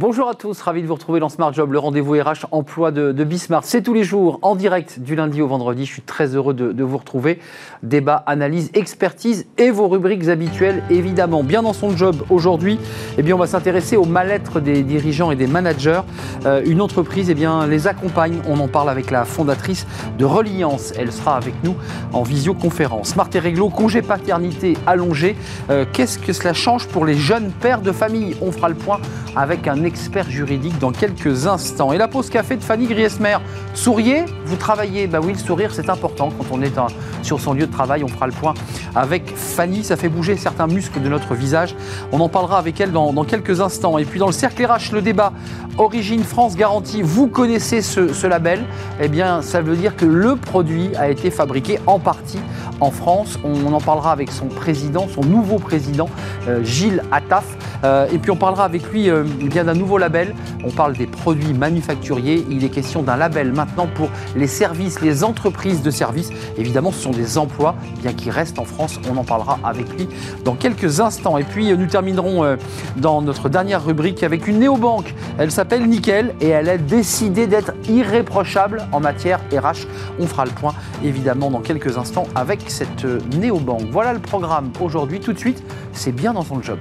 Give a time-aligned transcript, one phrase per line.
[0.00, 3.24] Bonjour à tous, ravi de vous retrouver dans Smart Job, le rendez-vous RH emploi de,
[3.24, 3.64] Bismart.
[3.64, 5.86] C'est tous les jours en direct du lundi au vendredi.
[5.86, 7.40] Je suis très heureux de, vous retrouver.
[7.82, 11.42] Débat, analyse, expertise et vos rubriques habituelles, évidemment.
[11.42, 12.78] Bien dans son job aujourd'hui,
[13.18, 16.02] eh bien, on va s'intéresser au mal-être des dirigeants et des managers.
[16.46, 18.38] Euh, une entreprise eh bien, les accompagne.
[18.48, 19.84] On en parle avec la fondatrice
[20.16, 20.92] de Reliance.
[20.96, 21.74] Elle sera avec nous
[22.12, 23.08] en visioconférence.
[23.08, 25.34] Smart et Réglo, congé paternité allongé.
[25.70, 28.36] Euh, qu'est-ce que cela change pour les jeunes pères de famille?
[28.40, 29.00] On fera le point
[29.34, 31.92] avec un expert juridique dans quelques instants.
[31.92, 33.38] Et la pause café de Fanny Griesmer.
[33.72, 35.06] Souriez, vous travaillez.
[35.06, 36.74] Bah oui, le sourire, c'est important quand on est
[37.22, 38.04] sur son lieu de travail.
[38.04, 38.52] On fera le point
[38.94, 39.82] avec Fanny.
[39.82, 41.74] Ça fait bouger certains muscles de notre visage.
[42.12, 43.96] On en parlera avec elle dans, quelques instants.
[43.96, 45.32] Et puis dans le cercle RH, le débat
[45.78, 47.00] Origine France Garantie.
[47.02, 48.60] Vous connaissez ce, label
[49.00, 52.40] Eh bien, ça veut dire que le produit a été fabriqué en partie
[52.80, 53.38] en France.
[53.42, 56.10] On, en parlera avec son président, son nouveau président,
[56.46, 57.56] euh, Gilles Attaf.
[57.84, 60.34] Euh, et puis on parlera avec lui euh, bien d'un nouveau label.
[60.64, 62.44] On parle des produits manufacturiers.
[62.50, 66.30] Il est question d'un label maintenant pour les services, les entreprises de services.
[66.56, 69.00] Évidemment, ce sont des emplois, bien qu'ils restent en France.
[69.10, 70.08] On en parlera avec lui
[70.44, 71.38] dans quelques instants.
[71.38, 72.56] Et puis nous terminerons
[72.96, 75.14] dans notre dernière rubrique avec une néobanque.
[75.38, 79.86] Elle s'appelle Nickel et elle a décidé d'être irréprochable en matière RH.
[80.18, 83.06] On fera le point évidemment dans quelques instants avec cette
[83.36, 83.86] néobanque.
[83.90, 85.20] Voilà le programme aujourd'hui.
[85.20, 85.62] Tout de suite,
[85.92, 86.78] c'est bien dans son job.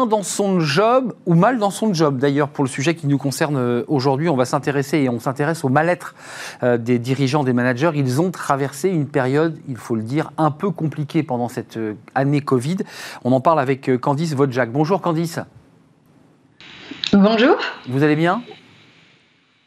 [0.00, 3.18] Bien dans son job ou mal dans son job D'ailleurs, pour le sujet qui nous
[3.18, 6.14] concerne euh, aujourd'hui, on va s'intéresser et on s'intéresse au mal-être
[6.62, 7.90] euh, des dirigeants, des managers.
[7.94, 11.94] Ils ont traversé une période, il faut le dire, un peu compliquée pendant cette euh,
[12.14, 12.78] année Covid.
[13.24, 14.72] On en parle avec Candice Vodjak.
[14.72, 15.40] Bonjour Candice.
[17.12, 17.56] Bonjour.
[17.88, 18.42] Vous allez bien?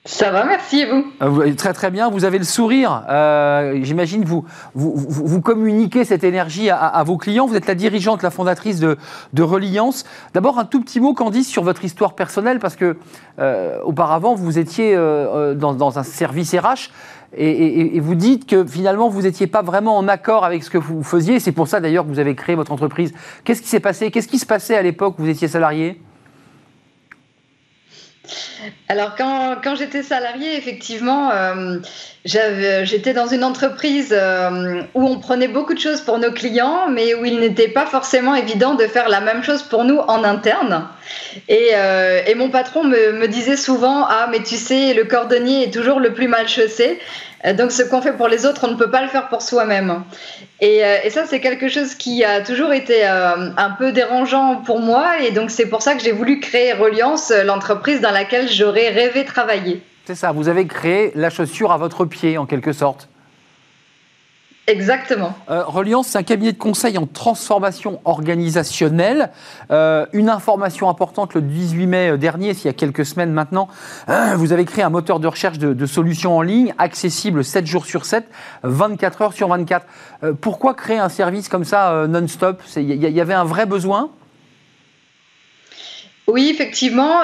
[0.06, 3.06] Ça va, merci et vous euh, Très très bien, vous avez le sourire.
[3.10, 4.44] Euh, j'imagine vous,
[4.76, 7.48] vous, vous, communiquez cette énergie à, vos clients.
[7.48, 8.98] Vous êtes la dirigeante, la fondatrice de,
[9.32, 10.04] de Reliance.
[10.34, 12.98] D'abord un tout petit mot, Candice, sur votre histoire personnelle, parce que
[13.40, 16.92] euh, auparavant vous étiez dans, un service RH.
[17.36, 20.78] Et, et, vous dites que finalement vous n'étiez pas vraiment en accord avec ce que
[20.78, 21.40] vous faisiez.
[21.40, 23.14] C'est pour ça d'ailleurs que vous avez créé votre entreprise.
[23.46, 24.12] Qu'est-ce qui s'est passé?
[24.12, 26.02] Qu'est-ce qui se passait à l'époque où vous étiez salarié?
[28.88, 31.80] Alors quand, j'étais salariée, effectivement, euh,
[32.24, 37.14] j'étais dans une entreprise euh, où on prenait beaucoup de choses pour nos clients, mais
[37.16, 40.88] où il n'était pas forcément évident de faire la même chose pour nous en interne.
[41.48, 45.74] Et, euh, et mon patron me, disait souvent, ah mais tu sais, le cordonnier est
[45.74, 47.00] toujours le plus mal chaussé.
[47.58, 50.04] Donc ce qu'on fait pour les autres, on ne peut pas le faire pour soi-même.
[50.62, 54.80] Et, euh, ça, c'est quelque chose qui a toujours été euh, un peu dérangeant pour
[54.80, 55.20] moi.
[55.22, 59.26] Et donc c'est pour ça que j'ai voulu créer Reliance, l'entreprise dans laquelle j'aurais rêvé
[59.26, 59.82] travailler.
[60.06, 63.10] C'est ça, vous avez créé la chaussure à votre pied en quelque sorte.
[64.68, 65.34] Exactement.
[65.50, 69.32] Euh, Reliance, c'est un cabinet de conseil en transformation organisationnelle.
[69.72, 73.68] Euh, une information importante, le 18 mai euh, dernier, s'il y a quelques semaines maintenant,
[74.36, 78.06] vous avez créé un moteur de recherche de, solutions en ligne, accessible 7 jours sur
[78.06, 78.26] 7,
[78.64, 79.86] 24 heures sur 24.
[80.40, 82.62] pourquoi créer un service comme ça non-stop?
[82.78, 84.12] Il y, avait un vrai besoin?
[86.26, 87.20] Oui, effectivement,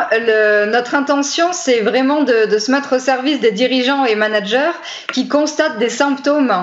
[0.67, 4.73] notre intention, c'est vraiment de, se mettre au service des dirigeants et managers
[5.13, 6.53] qui constatent des symptômes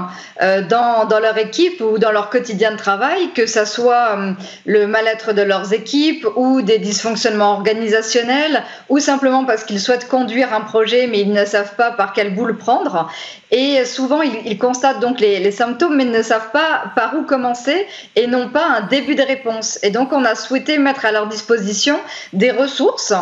[0.42, 4.32] euh, dans, leur équipe ou dans leur quotidien de travail, que ce soit euh,
[4.66, 10.52] le mal-être de leurs équipes ou des dysfonctionnements organisationnels, ou simplement parce qu'ils souhaitent conduire
[10.52, 13.10] un projet mais ils ne savent pas par quel bout le prendre.
[13.50, 17.86] Et souvent, ils, constatent donc les, les, symptômes mais ne savent pas par où commencer
[18.16, 19.78] et n'ont pas un début de réponse.
[19.84, 21.96] Et donc, on a souhaité mettre à leur disposition
[22.32, 23.12] des ressources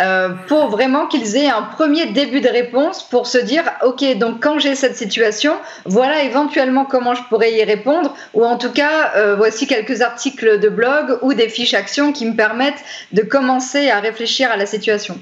[0.00, 4.42] euh, pour vraiment qu'ils aient un premier début de réponse pour se dire ok donc
[4.42, 5.54] quand j'ai cette situation
[5.84, 10.58] voilà éventuellement comment je pourrais y répondre ou en tout cas euh, voici quelques articles
[10.58, 12.82] de blog ou des fiches actions qui me permettent
[13.12, 15.16] de commencer à réfléchir à la situation.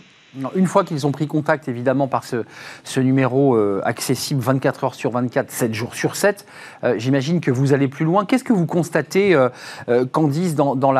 [0.54, 5.10] Une fois qu'ils ont pris contact, évidemment, par ce, numéro euh, accessible 24 heures sur
[5.10, 6.46] 24, 7 jours sur 7,
[6.84, 8.24] euh, j'imagine que vous allez plus loin.
[8.24, 10.92] Qu'est-ce que vous constatez, euh, Candice, dans,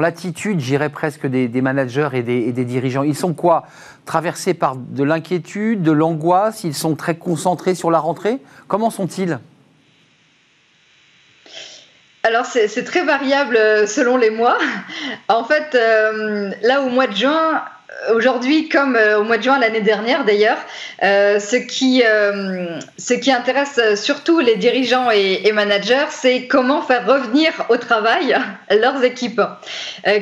[0.00, 3.04] l'attitude, j'irais presque, des, managers et des, dirigeants?
[3.04, 3.64] Ils sont quoi?
[4.04, 6.62] Traversés par de l'inquiétude, de l'angoisse?
[6.64, 8.38] Ils sont très concentrés sur la rentrée?
[8.66, 9.38] Comment sont-ils?
[12.24, 13.56] Alors c'est très variable
[13.86, 14.58] selon les mois.
[15.28, 15.74] En fait,
[16.62, 17.62] là au mois de juin,
[18.14, 20.58] aujourd'hui, comme euh, au mois de juin l'année dernière d'ailleurs,
[21.02, 27.06] euh, ce, qui, euh, ce qui intéresse surtout les dirigeants et, managers, c'est comment faire
[27.06, 28.36] revenir au travail
[28.70, 29.40] leurs équipes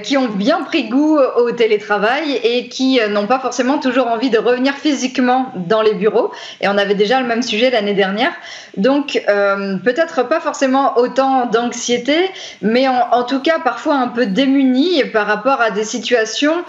[0.03, 4.39] qui ont bien pris goût au télétravail et qui n'ont pas forcément toujours envie de
[4.39, 6.33] revenir physiquement dans les bureaux.
[6.61, 8.33] Et on avait déjà le même sujet l'année dernière.
[8.77, 12.31] Donc, peut-être pas forcément autant d'anxiété,
[12.63, 16.65] mais en, en, tout cas parfois un peu démunis par rapport à des situations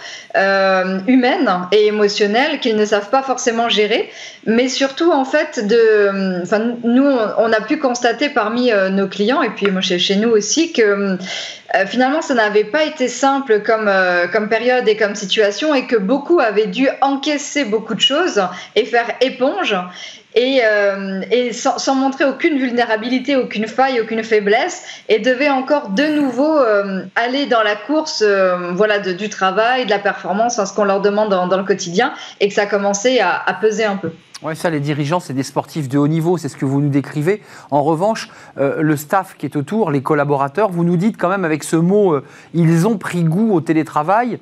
[1.07, 4.09] humaines et émotionnelles qu'ils ne savent pas forcément gérer,
[4.45, 7.07] mais surtout en fait de, enfin nous
[7.37, 10.73] on a pu constater parmi euh, nos clients et puis moi chez, chez nous aussi
[10.73, 15.75] que euh, finalement ça n'avait pas été simple comme euh, comme période et comme situation
[15.75, 18.41] et que beaucoup avaient dû encaisser beaucoup de choses
[18.75, 19.75] et faire éponge
[20.35, 26.57] et, euh, sans, montrer aucune vulnérabilité, aucune faille, aucune faiblesse, et devait encore de nouveau
[26.57, 31.01] euh, aller dans la course euh, voilà, du travail, de la performance, ce qu'on leur
[31.01, 34.11] demande dans, le quotidien, et que ça commençait à, à peser un peu.
[34.43, 36.89] Oui, ça, les dirigeants, c'est des sportifs de haut niveau, c'est ce que vous nous
[36.89, 37.41] décrivez.
[37.71, 41.63] En revanche, le staff qui est autour, les collaborateurs, vous nous dites quand même avec
[41.63, 42.19] ce mot,
[42.53, 44.37] ils ont pris goût au télétravail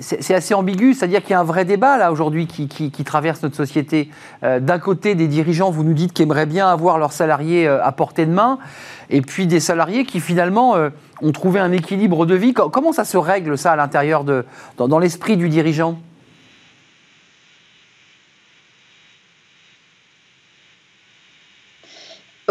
[0.00, 3.56] c'est assez ambigu, c'est-à-dire qu'il y a un vrai débat là aujourd'hui qui, traverse notre
[3.56, 4.10] société.
[4.42, 7.82] Euh, d'un côté, des dirigeants, vous nous dites qu'ils aimeraient bien avoir leurs salariés euh,
[7.82, 8.58] à portée de main,
[9.08, 10.90] et puis des salariés qui finalement euh,
[11.22, 12.54] ont trouvé un équilibre de vie.
[12.54, 14.44] Comment ça se règle ça à l'intérieur de,
[14.76, 15.98] dans, l'esprit du dirigeant?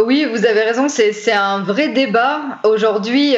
[0.02, 3.36] Oui, vous avez raison, c'est un vrai débat aujourd'hui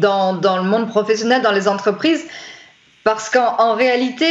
[0.00, 2.24] dans, dans, le monde professionnel, dans les entreprises.
[3.02, 4.26] Parce qu'en réalité,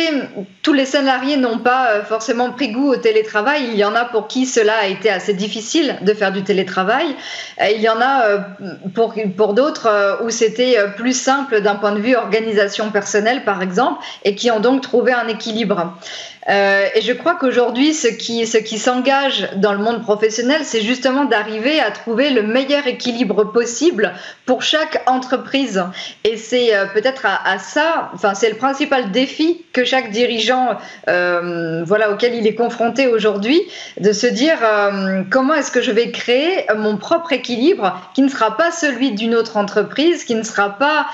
[0.61, 3.63] tous les salariés n'ont pas euh, forcément pris goût au télétravail.
[3.71, 7.07] Il y en a pour qui cela a été assez difficile de faire du télétravail.
[7.61, 8.39] Euh, il y en a euh,
[8.93, 14.03] pour, pour d'autres où c'était plus simple d'un point de vue organisation personnelle, par exemple,
[14.23, 15.97] et qui ont donc trouvé un équilibre.
[16.47, 21.79] Euh, et je crois qu'aujourd'hui, ce qui, s'engage dans le monde professionnel, c'est justement d'arriver
[21.79, 24.13] à trouver le meilleur équilibre possible
[24.45, 25.83] pour chaque entreprise.
[26.23, 30.77] Et c'est euh, peut-être à, ça, enfin, c'est le principal défi que chaque dirigeant,
[31.09, 33.61] euh, voilà, auquel il est confronté aujourd'hui,
[33.99, 34.57] de se dire
[35.29, 39.35] comment est-ce que je vais créer mon propre équilibre qui ne sera pas celui d'une
[39.35, 41.05] autre entreprise, qui ne sera pas,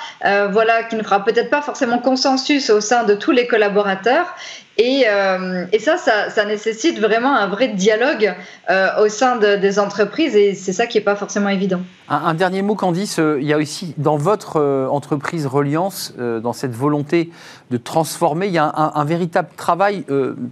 [0.52, 4.36] voilà, qui ne fera peut-être pas forcément consensus au sein de tous les collaborateurs
[4.78, 8.36] et, euh, ça, ça, nécessite vraiment un vrai dialogue
[8.70, 11.80] euh, au sein de, des entreprises et c'est ça qui n'est pas forcément évident.
[12.10, 16.76] Un, dernier mot, Candice, euh, il y a aussi dans votre entreprise Reliance, dans cette
[16.76, 17.32] volonté
[17.72, 20.04] de transformer, il y a un, un véritable travail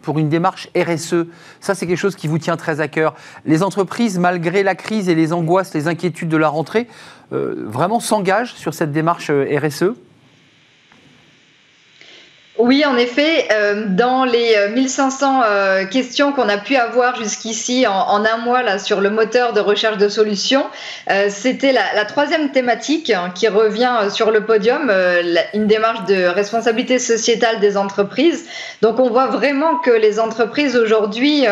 [0.01, 1.25] pour une démarche RSE.
[1.59, 3.15] Ça, c'est quelque chose qui vous tient très à cœur.
[3.45, 6.87] Les entreprises, malgré la crise et les angoisses, les inquiétudes de la rentrée,
[7.31, 9.93] vraiment s'engagent sur cette démarche RSE
[12.59, 17.87] oui, en effet, euh, dans les 1500 euh, euh, questions qu'on a pu avoir jusqu'ici
[17.87, 20.65] en, un mois là, sur le moteur de recherche de solutions,
[21.29, 24.91] c'était la, troisième thématique hein, qui revient sur le podium,
[25.53, 28.45] une démarche de responsabilité sociétale des entreprises.
[28.81, 31.45] Donc on voit vraiment que les entreprises aujourd'hui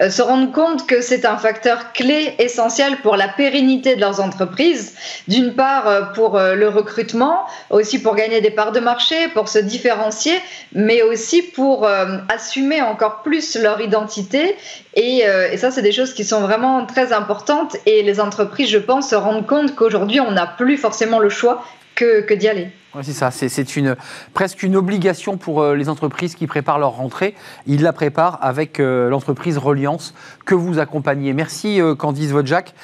[0.00, 4.94] se rendent compte que c'est un facteur clé essentiel pour la pérennité de leurs entreprises.
[5.26, 10.33] D'une part pour le recrutement, aussi pour gagner des parts de marché, pour se différencier
[10.72, 14.56] mais aussi pour euh, assumer encore plus leur identité.
[14.94, 17.76] Et, euh, et ça, c'est des choses qui sont vraiment très importantes.
[17.86, 21.64] Et les entreprises, je pense, se rendent compte qu'aujourd'hui, on n'a plus forcément le choix
[21.94, 22.68] que, d'y aller.
[23.02, 23.30] C'est ça.
[23.30, 23.96] C'est une,
[24.34, 27.34] presque une obligation pour euh, les entreprises qui préparent leur rentrée.
[27.66, 30.14] Ils la préparent avec l'entreprise Reliance
[30.44, 31.32] que vous accompagnez.
[31.32, 32.74] Merci euh, Candice Vodjak,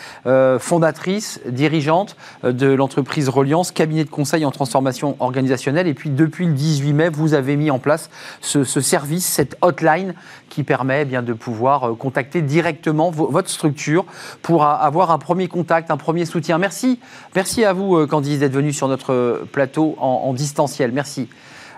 [0.59, 5.87] fondatrice, dirigeante de l'entreprise Reliance, cabinet de conseil en transformation organisationnelle.
[5.87, 9.57] Et puis depuis le 18 mai, vous avez mis en place ce, ce service, cette
[9.63, 10.15] hotline
[10.49, 14.05] qui permet eh bien, de pouvoir contacter directement votre structure
[14.43, 16.59] pour avoir un premier contact, un premier soutien.
[16.59, 17.01] Merci.
[17.35, 20.93] Merci à vous Candice d'être venue sur notre plateau en, distanciel.
[20.93, 21.29] Merci.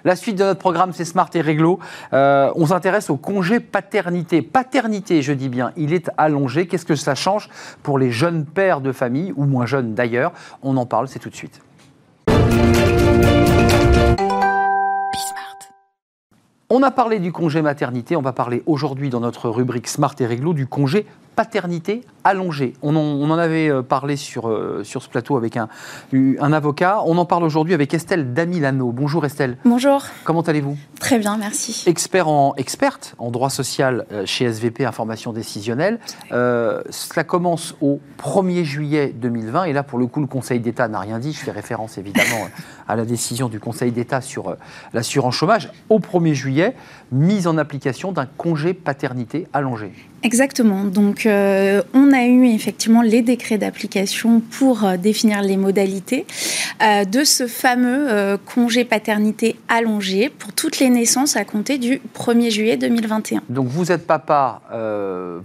[0.05, 1.79] La suite de notre programme, c'est Smart et Réglo.
[2.13, 4.43] Euh, on s'intéresse au congé paternité.
[4.43, 6.67] Paternité, je dis bien, il est allongé.
[6.67, 7.49] Qu'est-ce que ça change
[7.85, 10.33] pour les jeunes pères de famille, ou moins jeunes d'ailleurs?
[10.63, 11.61] On en parle, c'est tout de suite.
[16.69, 20.27] On a parlé du congé maternité, on va parler aujourd'hui dans notre rubrique Smart et
[20.27, 21.07] Réglo du congé
[21.37, 22.75] paternité allongé.
[22.83, 25.69] On en, avait euh, parlé sur, euh, sur ce plateau avec un,
[26.13, 27.03] un avocat.
[27.07, 28.93] On en parle aujourd'hui avec Estelle Damilano.
[28.93, 29.57] Bonjour Estelle.
[29.65, 30.05] Bonjour.
[30.25, 30.77] Comment allez-vous?
[31.01, 31.85] Très bien, merci.
[31.87, 35.99] Expert en, experte en droit social euh, chez SVP Information Décisionnelle.
[36.31, 41.01] cela commence au 1er juillet 2020 et là pour le coup le Conseil d'État n'a
[41.01, 41.33] rien dit.
[41.33, 42.47] Je fais référence évidemment
[42.89, 44.57] à la décision du Conseil d'État sur
[44.93, 45.71] l'assurance chômage.
[45.89, 46.77] Au 1er juillet,
[47.11, 49.93] mise en application d'un congé paternité allongé.
[50.23, 50.85] Exactement.
[50.85, 56.27] Donc, euh, on a eu effectivement les décrets d'application pour euh, définir les modalités
[56.83, 62.51] euh, de ce fameux congé paternité allongé pour toutes les naissances à compter du 1er
[62.51, 63.43] juillet 2021.
[63.49, 64.61] Donc, vous êtes papa,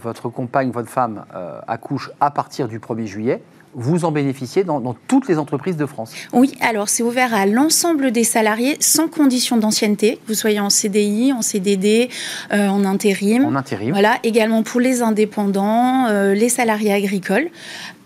[0.02, 1.24] votre compagne, votre femme
[1.68, 3.42] accouche à partir du 1er juillet
[3.80, 8.12] vous en bénéficiez dans, toutes les entreprises de France Oui, alors c'est ouvert à l'ensemble
[8.12, 12.10] des salariés sans condition d'ancienneté, vous soyez en CDI, en CDD,
[12.52, 13.46] euh, en intérim.
[13.46, 13.92] En intérim.
[13.92, 17.50] Voilà, également pour les indépendants, euh, les salariés agricoles.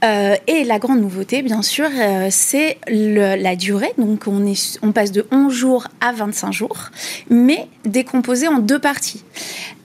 [0.04, 1.88] Euh, et la grande nouveauté, bien sûr,
[2.32, 3.94] c'est la durée.
[3.98, 6.90] Donc, on, est, on passe de 11 jours à 25 jours,
[7.30, 9.24] mais décomposé en deux parties.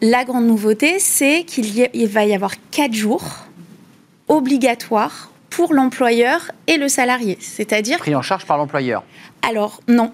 [0.01, 3.25] La grande nouveauté, c'est qu'il va y avoir 4 jours
[4.29, 7.39] obligatoires pour l'employeur et le salarié.
[7.41, 7.97] C'est-à-dire.
[7.97, 9.03] Pris en charge par l'employeur.
[9.49, 10.13] Alors, non.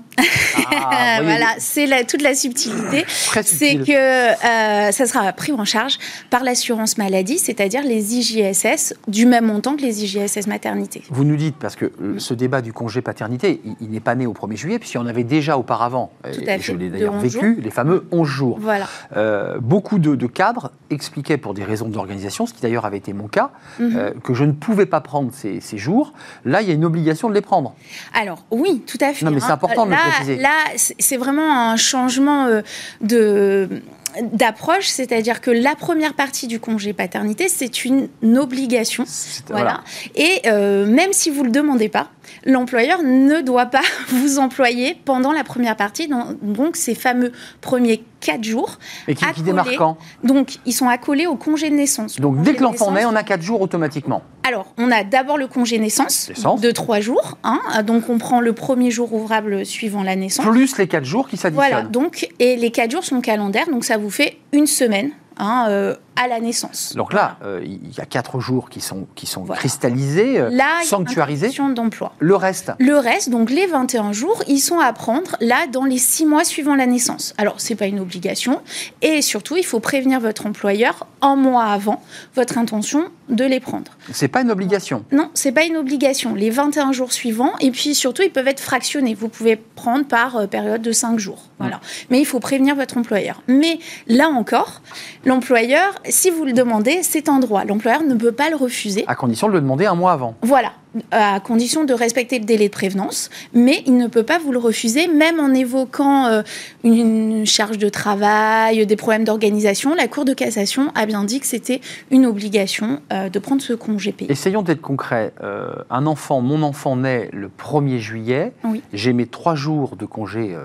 [0.75, 3.05] Ah, voilà, c'est toute la subtilité.
[3.09, 5.99] c'est que euh, ça sera pris en charge
[6.29, 11.03] par l'assurance maladie, c'est-à-dire les IJSS, du même montant que les IJSS maternité.
[11.09, 14.27] Vous nous dites, parce que euh, ce débat du congé paternité, il, n'est pas né
[14.27, 17.59] au 1er juillet, puisqu'il y en avait déjà auparavant, Tout à je l'ai d'ailleurs vécu,
[17.63, 18.59] les fameux 11 jours.
[18.61, 18.87] Voilà.
[19.17, 23.29] Euh, beaucoup de, cadres expliquaient, pour des raisons d'organisation, ce qui d'ailleurs avait été mon
[23.29, 24.21] cas, mhm.
[24.23, 26.13] que je ne pouvais pas prendre ces, ces jours.
[26.45, 27.75] Là, il y a une obligation de les prendre.
[28.13, 29.12] Alors, oui, tout à fait.
[29.23, 29.55] Non, mais c'est hein.
[29.55, 30.37] important de là, le préciser.
[30.37, 32.63] Là, c'est vraiment un changement euh,
[33.01, 33.83] de
[34.21, 39.05] d'approche, c'est-à-dire que la première partie du congé paternité, c'est une obligation.
[39.49, 39.81] Voilà.
[40.15, 42.11] Et euh, même si vous ne le demandez pas,
[42.45, 46.09] l'employeur ne doit pas vous employer pendant la première partie,
[46.43, 48.79] donc ces fameux premiers quatre jours.
[49.09, 49.99] Et qui, qui démarquent quand?
[50.25, 52.21] Donc, ils sont accolés au congé de naissance.
[52.21, 55.49] Donc, dès que l'enfant naît, on a quatre jours automatiquement Alors, on a d'abord le
[55.49, 57.37] congé naissance, de trois jours.
[57.43, 57.61] Hein.
[57.85, 60.47] donc, on prend le premier jour ouvrable suivant la naissance.
[60.47, 61.69] Plus les quatre jours qui s'additionnent.
[61.69, 65.67] Voilà, donc, et les quatre jours sont calendaires, donc ça vous fait une semaine Hein,
[65.69, 66.95] euh, à la naissance.
[66.95, 70.83] Donc là, euh, il y a quatre jours qui sont, qui sont cristallisés, euh, là,
[70.85, 71.51] sanctuarisés.
[71.75, 72.13] d'emploi.
[72.19, 75.99] Le reste Le reste, donc les 21 jours, ils sont à prendre là dans les
[75.99, 77.35] six mois suivant la naissance.
[77.39, 78.61] Alors, ce n'est pas une obligation.
[79.01, 82.03] Et surtout, il faut prévenir votre employeur un mois avant
[82.35, 83.93] votre intention de les prendre.
[84.13, 86.35] C'est pas une obligation Non, c'est pas une obligation.
[86.35, 89.15] Les 21 jours suivants, et puis surtout, ils peuvent être fractionnés.
[89.15, 91.49] Vous pouvez prendre par période de 5 jours.
[91.63, 91.81] Voilà.
[92.11, 93.43] Mais il faut prévenir votre employeur.
[93.49, 94.83] Mais là encore,
[95.25, 97.65] L'employeur, si vous le demandez, c'est un droit.
[97.65, 99.05] L'employeur ne peut pas le refuser.
[99.07, 100.35] À condition de le demander un mois avant.
[100.43, 100.73] Voilà
[101.11, 104.59] à condition de respecter le délai de prévenance, mais il ne peut pas vous le
[104.59, 106.43] refuser, même en évoquant euh,
[106.85, 109.95] une charge de travail, des problèmes d'organisation.
[109.95, 113.73] La Cour de cassation a bien dit que c'était une obligation euh, de prendre ce
[113.73, 114.31] congé payé.
[114.31, 115.33] Essayons d'être concrets.
[115.43, 118.53] Euh, un enfant, mon enfant naît le 1er juillet.
[118.93, 120.57] J'ai mes trois jours de congé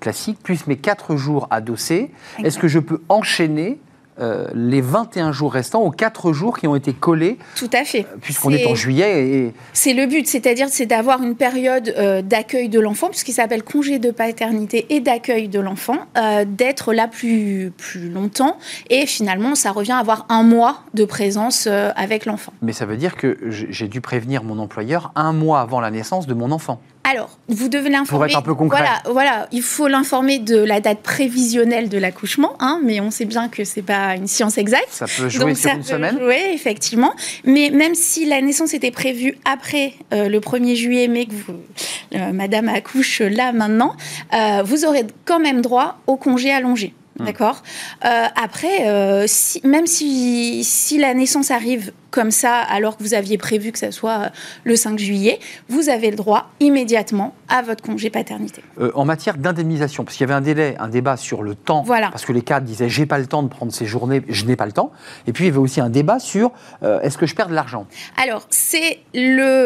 [0.00, 2.10] classique, plus mes quatre jours adossés.
[2.42, 3.78] Est-ce que je peux enchaîner
[4.20, 7.38] euh, les 21 jours restants aux 4 jours qui ont été collés.
[7.56, 8.00] Tout à fait.
[8.00, 8.66] Euh, puisqu'on est...
[8.66, 9.28] en juillet.
[9.28, 9.54] Et...
[9.72, 13.98] C'est le but, c'est-à-dire c'est d'avoir une période euh, d'accueil de l'enfant, puisqu'il s'appelle congé
[13.98, 15.96] de paternité et d'accueil de l'enfant,
[16.46, 18.58] d'être là plus, plus longtemps.
[18.90, 22.52] Et finalement, ça revient à avoir un mois de présence avec l'enfant.
[22.62, 26.26] Mais ça veut dire que j'ai dû prévenir mon employeur un mois avant la naissance
[26.26, 26.80] de mon enfant.
[27.04, 28.08] Alors, vous devez l'informer.
[28.08, 28.78] Pour être un peu concret.
[28.78, 33.24] Voilà, voilà il faut l'informer de la date prévisionnelle de l'accouchement, hein, mais on sait
[33.24, 34.88] bien que c'est pas une science exacte.
[34.90, 36.18] Ça peut jouer sur une semaine.
[36.22, 37.12] Oui, effectivement.
[37.44, 41.54] Mais même si la naissance était prévue après euh, le 1er juillet, mais que vous,
[42.14, 43.96] euh, Madame accouche là maintenant,
[44.34, 46.92] euh, vous aurez quand même droit au congé allongé.
[47.18, 47.24] Hmm.
[47.24, 47.62] D'accord?
[48.02, 53.72] Après, si, même si, si la naissance arrive comme ça, alors que vous aviez prévu
[53.72, 54.28] que ça soit euh,
[54.64, 55.38] le 5 juillet,
[55.68, 58.62] vous avez le droit immédiatement à votre congé paternité.
[58.80, 61.82] Euh, en matière d'indemnisation, parce qu'il y avait un délai, un débat sur le temps,
[61.82, 62.10] voilà.
[62.10, 64.56] parce que les cadres disaient j'ai pas le temps de prendre ces journées, je n'ai
[64.56, 64.92] pas le temps.
[65.26, 66.52] Et puis il y avait aussi un débat sur
[66.82, 67.86] euh, est-ce que je perds de l'argent?
[68.16, 69.60] Alors c'est le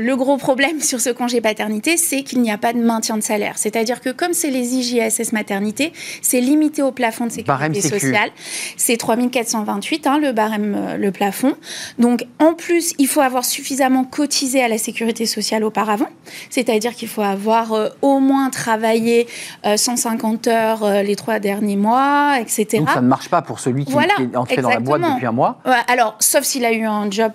[0.00, 3.22] le, gros problème sur ce congé paternité, c'est qu'il n'y a pas de maintien de
[3.22, 3.54] salaire.
[3.56, 8.30] C'est-à-dire que comme c'est les IJSS maternité, c'est limité au plafond de sécurité sociale.
[8.76, 11.54] C'est 3428, hein, le barème, le plafond.
[11.98, 16.08] Donc, en plus, il faut avoir suffisamment cotisé à la sécurité sociale auparavant.
[16.50, 19.26] C'est-à-dire qu'il faut avoir euh, au moins travaillé
[19.64, 22.78] 150 heures les trois derniers mois, etc.
[22.78, 25.32] Donc, ça ne marche pas pour celui qui, est entré dans la boîte depuis un
[25.32, 27.32] mois Alors, sauf s'il a eu un job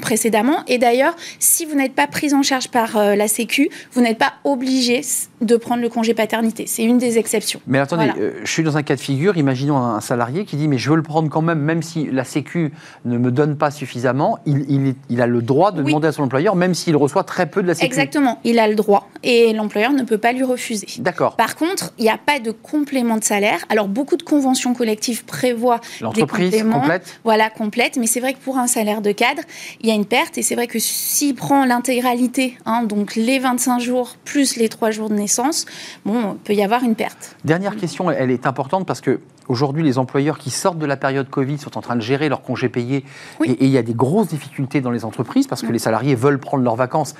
[0.00, 0.62] précédemment.
[0.66, 4.18] Et d'ailleurs, si vous n'êtes pas prise en charge par euh, la Sécu, vous n'êtes
[4.18, 5.02] pas obligé
[5.40, 6.66] de prendre le congé paternité.
[6.66, 7.60] C'est une des exceptions.
[7.66, 9.36] Mais attendez, euh, je suis dans un cas de figure.
[9.36, 12.24] Imaginons un salarié qui dit mais je veux le prendre quand même, même si la
[12.24, 12.72] Sécu
[13.04, 14.38] ne me donne pas suffisamment.
[14.46, 17.62] Il, il, a le droit de demander à son employeur, même s'il reçoit très peu
[17.62, 17.86] de la Sécu.
[17.86, 20.86] Exactement, il a le droit et l'employeur ne peut pas lui refuser.
[20.98, 21.36] D'accord.
[21.36, 23.64] Par contre, il n'y a pas de complément de salaire.
[23.68, 27.18] Alors beaucoup de conventions collectives prévoient l'entreprise complète.
[27.24, 29.42] Voilà complète, mais c'est vrai que pour un salaire de cadre,
[29.80, 33.38] il y a une perte et c'est vrai que s'il prend l'intégralité, hein, donc les
[33.38, 35.66] 25 jours plus les 3 jours de naissance,
[36.04, 37.36] bon, il peut y avoir une perte.
[37.44, 41.28] Dernière question, elle est importante parce que Aujourd'hui, les employeurs qui sortent de la période
[41.28, 43.04] Covid sont en train de gérer leurs congés payés.
[43.44, 46.38] Et, il y a des grosses difficultés dans les entreprises parce que les salariés veulent
[46.38, 47.14] prendre leurs vacances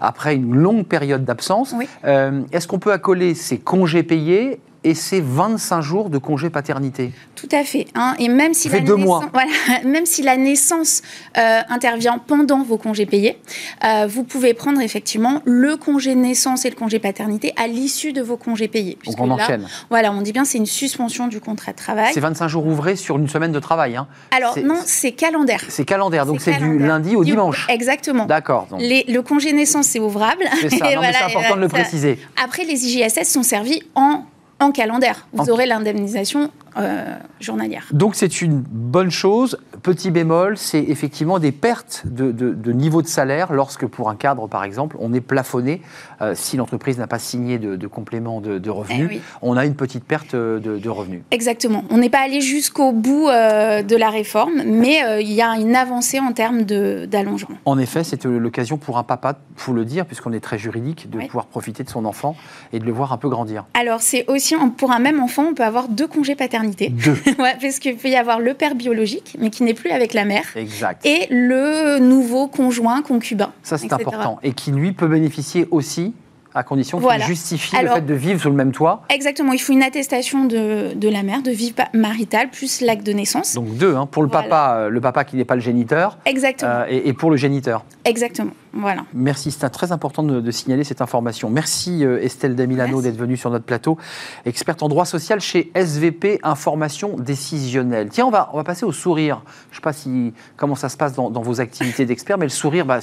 [0.00, 1.74] après une longue période d'absence.
[2.04, 7.12] Euh, est-ce qu'on peut accoler ces congés payés et c'est 25 jours de congé paternité.
[7.36, 7.86] Tout à fait.
[7.94, 8.14] Hein.
[8.18, 9.24] Et même si, la deux mois.
[9.32, 9.50] Voilà,
[9.84, 11.02] même si la naissance
[11.36, 13.38] euh, intervient pendant vos congés payés,
[13.84, 18.22] euh, vous pouvez prendre effectivement le congé naissance et le congé paternité à l'issue de
[18.22, 18.98] vos congés payés.
[19.06, 19.66] Donc on enchaîne.
[19.90, 22.12] Voilà, on dit bien c'est une suspension du contrat de travail.
[22.12, 23.96] C'est 25 jours ouvrés sur une semaine de travail.
[23.96, 24.06] Hein.
[24.36, 25.62] Alors non, c'est calendaire.
[25.68, 27.66] C'est calendaire, donc c'est du lundi au dimanche.
[27.68, 28.26] Exactement.
[28.26, 28.68] D'accord.
[28.78, 30.44] Le congé naissance, c'est ouvrable.
[30.60, 32.18] C'est c'est important de le préciser.
[32.42, 34.24] Après, les IJSS sont servis en
[34.62, 35.26] en calendaire.
[35.32, 37.86] Vous aurez l'indemnisation euh, journalière.
[37.92, 39.58] Donc c'est une bonne chose.
[39.82, 44.64] Petit bémol, c'est effectivement des pertes de, niveau de salaire lorsque pour un cadre, par
[44.64, 45.82] exemple, on est plafonné.
[46.22, 50.04] Euh, si l'entreprise n'a pas signé de, complément de, revenus, eh on a une petite
[50.04, 51.22] perte de, revenus.
[51.30, 51.84] Exactement.
[51.90, 55.76] On n'est pas allé jusqu'au bout euh, de la réforme, mais il y a une
[55.76, 57.56] avancée en termes d'allongement.
[57.64, 61.18] En effet, c'est l'occasion pour un papa, faut le dire, puisqu'on est très juridique, de
[61.26, 62.36] pouvoir profiter de son enfant
[62.72, 63.64] et de le voir un peu grandir.
[63.74, 67.16] Alors c'est aussi, pour un même enfant, on peut avoir deux congés paternels deux.
[67.36, 70.44] parce qu'il peut y avoir le père biologique, mais qui n'est plus avec la mère.
[70.56, 71.04] Exact.
[71.04, 73.52] Et le nouveau conjoint, concubin.
[73.62, 74.38] Ça, c'est important.
[74.42, 76.11] Et qui, lui, peut bénéficier aussi
[76.54, 79.02] à condition qu'il justifie le fait de vivre sous le même toit.
[79.08, 83.12] Exactement, il faut une attestation de, de la mère, de vie maritale, plus l'acte de
[83.12, 83.54] naissance.
[83.54, 86.18] Donc deux, hein, pour le papa, euh, le papa qui n'est pas le géniteur.
[86.24, 86.70] Exactement.
[86.70, 87.84] Euh, et, pour le géniteur.
[88.04, 89.04] Exactement, voilà.
[89.12, 91.50] Merci, c'est très important de, signaler cette information.
[91.50, 93.98] Merci euh, Estelle Damilano d'être venue sur notre plateau,
[94.46, 98.08] experte en droit social chez SVP Information Décisionnelle.
[98.10, 99.42] Tiens, on va, on va passer au sourire.
[99.70, 102.50] Je ne sais pas si, comment ça se passe dans, vos activités d'expert, mais le
[102.50, 103.00] sourire, bah,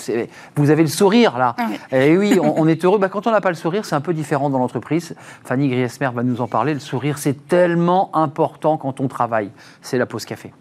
[0.55, 1.55] vous avez le sourire là.
[1.57, 2.97] Ah et oui, on, est heureux.
[2.99, 5.15] Bah, quand on a pas le sourire, c'est un peu différent dans l'entreprise.
[5.43, 6.73] Fanny Griesmer va nous en parler.
[6.73, 9.51] Le sourire, c'est tellement important quand on travaille.
[9.81, 10.51] C'est la pause café.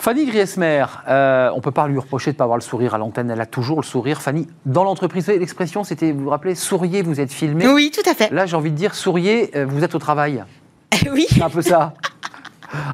[0.00, 2.94] Fanny Griesmer, euh, on ne peut pas lui reprocher de ne pas avoir le sourire
[2.94, 4.22] à l'antenne, elle a toujours le sourire.
[4.22, 7.68] Fanny, dans l'entreprise, l'expression c'était, vous vous rappelez, souriez, vous êtes filmé.
[7.68, 8.30] Oui, tout à fait.
[8.30, 10.42] Là, j'ai envie de dire, souriez, euh, vous êtes au travail.
[11.12, 11.26] oui.
[11.28, 11.92] C'est un peu ça.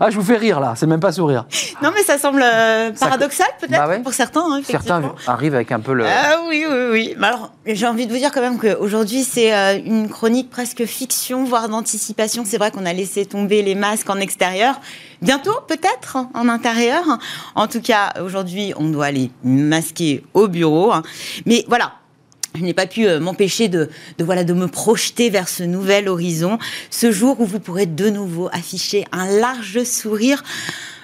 [0.01, 1.47] Ah, je vous fais rire là, c'est même pas sourire.
[1.81, 4.45] Non, mais ça semble euh, paradoxal peut-être bah pour certains.
[4.51, 6.07] Hein, certains arrivent avec un peu le.
[6.07, 7.17] Ah oui, oui, oui.
[7.23, 11.45] alors, j'ai envie de vous dire quand même qu'aujourd'hui, c'est euh, une chronique presque fiction,
[11.45, 12.45] voire d'anticipation.
[12.47, 14.81] C'est vrai qu'on a laissé tomber les masques en extérieur.
[15.23, 17.05] Bientôt, peut-être, en intérieur.
[17.55, 20.93] En tout cas, aujourd'hui, on doit les masquer au bureau.
[21.47, 21.95] Mais voilà,
[22.57, 26.59] je n'ai pas pu euh, m'empêcher de, voilà de me projeter vers ce nouvel horizon,
[26.91, 30.43] ce jour où vous pourrez de nouveau afficher un large sourire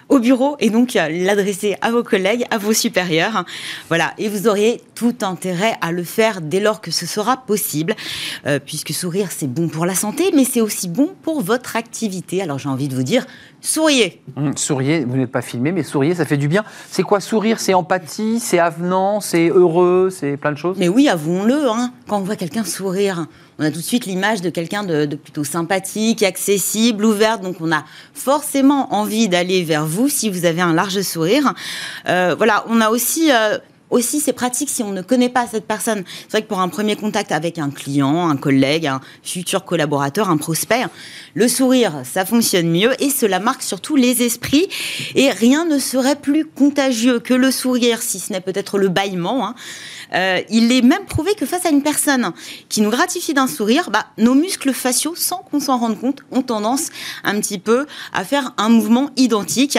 [0.09, 3.45] au bureau et donc euh, l'adresser à vos collègues, à vos supérieurs.
[3.89, 7.95] Voilà, et vous auriez tout intérêt à le faire dès lors que ce sera possible,
[8.47, 12.43] euh, puisque sourire c'est bon pour la santé, mais c'est aussi bon pour votre activité.
[12.43, 13.27] Alors j'ai envie de vous dire,
[13.63, 14.21] souriez.
[14.37, 16.65] Mmh, souriez, vous n'êtes pas filmé, mais souriez, ça fait du bien.
[16.91, 17.61] C'est quoi sourire?
[17.61, 20.77] C'est empathie, c'est avenant, c'est heureux, c'est plein de choses?
[20.79, 23.27] Mais oui, avouons-le, hein, quand on voit quelqu'un sourire,
[23.59, 27.39] on a tout de suite l'image de quelqu'un de, plutôt sympathique, accessible, ouvert.
[27.39, 31.55] Donc on a forcément envie d'aller vers vous si vous avez un large sourire.
[32.09, 33.31] Euh, voilà, on a aussi...
[33.33, 33.59] Euh,
[33.93, 36.03] aussi c'est pratique si on ne connaît pas cette personne.
[36.23, 40.31] C'est vrai que pour un premier contact avec un client, un collègue, un futur collaborateur,
[40.31, 40.87] un prospect,
[41.35, 44.69] le sourire, ça fonctionne mieux et cela marque surtout les esprits.
[45.15, 49.47] Et rien ne serait plus contagieux que le sourire, si ce n'est peut-être le bâillement.
[49.47, 49.55] Hein.
[50.15, 52.33] Euh, il est même prouvé que face à une personne
[52.69, 56.43] qui nous gratifie d'un sourire, bah, nos muscles faciaux, sans qu'on s'en rende compte, ont
[56.43, 56.89] tendance
[57.25, 59.79] un petit peu à faire un mouvement identique.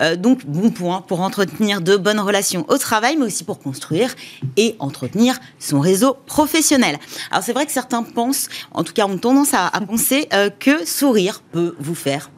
[0.00, 4.14] Euh, donc, bon point pour entretenir de bonnes relations au travail, mais aussi pour construire
[4.56, 6.98] et entretenir son réseau professionnel.
[7.30, 10.86] Alors, c'est vrai que certains pensent, en tout cas ont tendance à, penser euh, que
[10.86, 12.30] sourire peut vous faire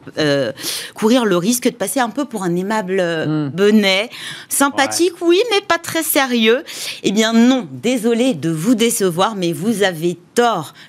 [0.93, 3.49] courir le risque de passer un peu pour un aimable hmm.
[3.49, 4.09] benet,
[4.49, 6.63] sympathique, oui, mais pas très sérieux.
[7.03, 10.17] Eh bien, non, désolé de vous décevoir, mais vous avez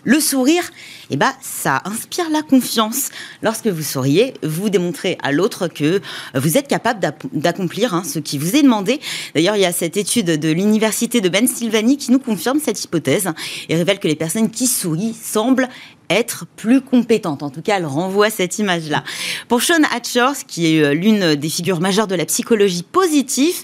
[0.05, 0.63] Le sourire,
[1.11, 3.09] eh ben, ça inspire la confiance.
[3.43, 6.01] Lorsque vous souriez, vous démontrez à l'autre que
[6.35, 7.01] vous êtes capable
[7.33, 9.01] d'accomplir hein, ce qui vous est demandé.
[9.35, 13.31] D'ailleurs, il y a cette étude de l'université de Pennsylvanie qui nous confirme cette hypothèse
[13.69, 15.69] et révèle que les personnes qui sourient semblent
[16.11, 17.43] être plus compétentes.
[17.43, 19.05] En tout cas, elle renvoie cette image-là.
[19.47, 23.57] Pour Sean Hatchers, qui est euh, l'une des figures majeures de la psychologie positive,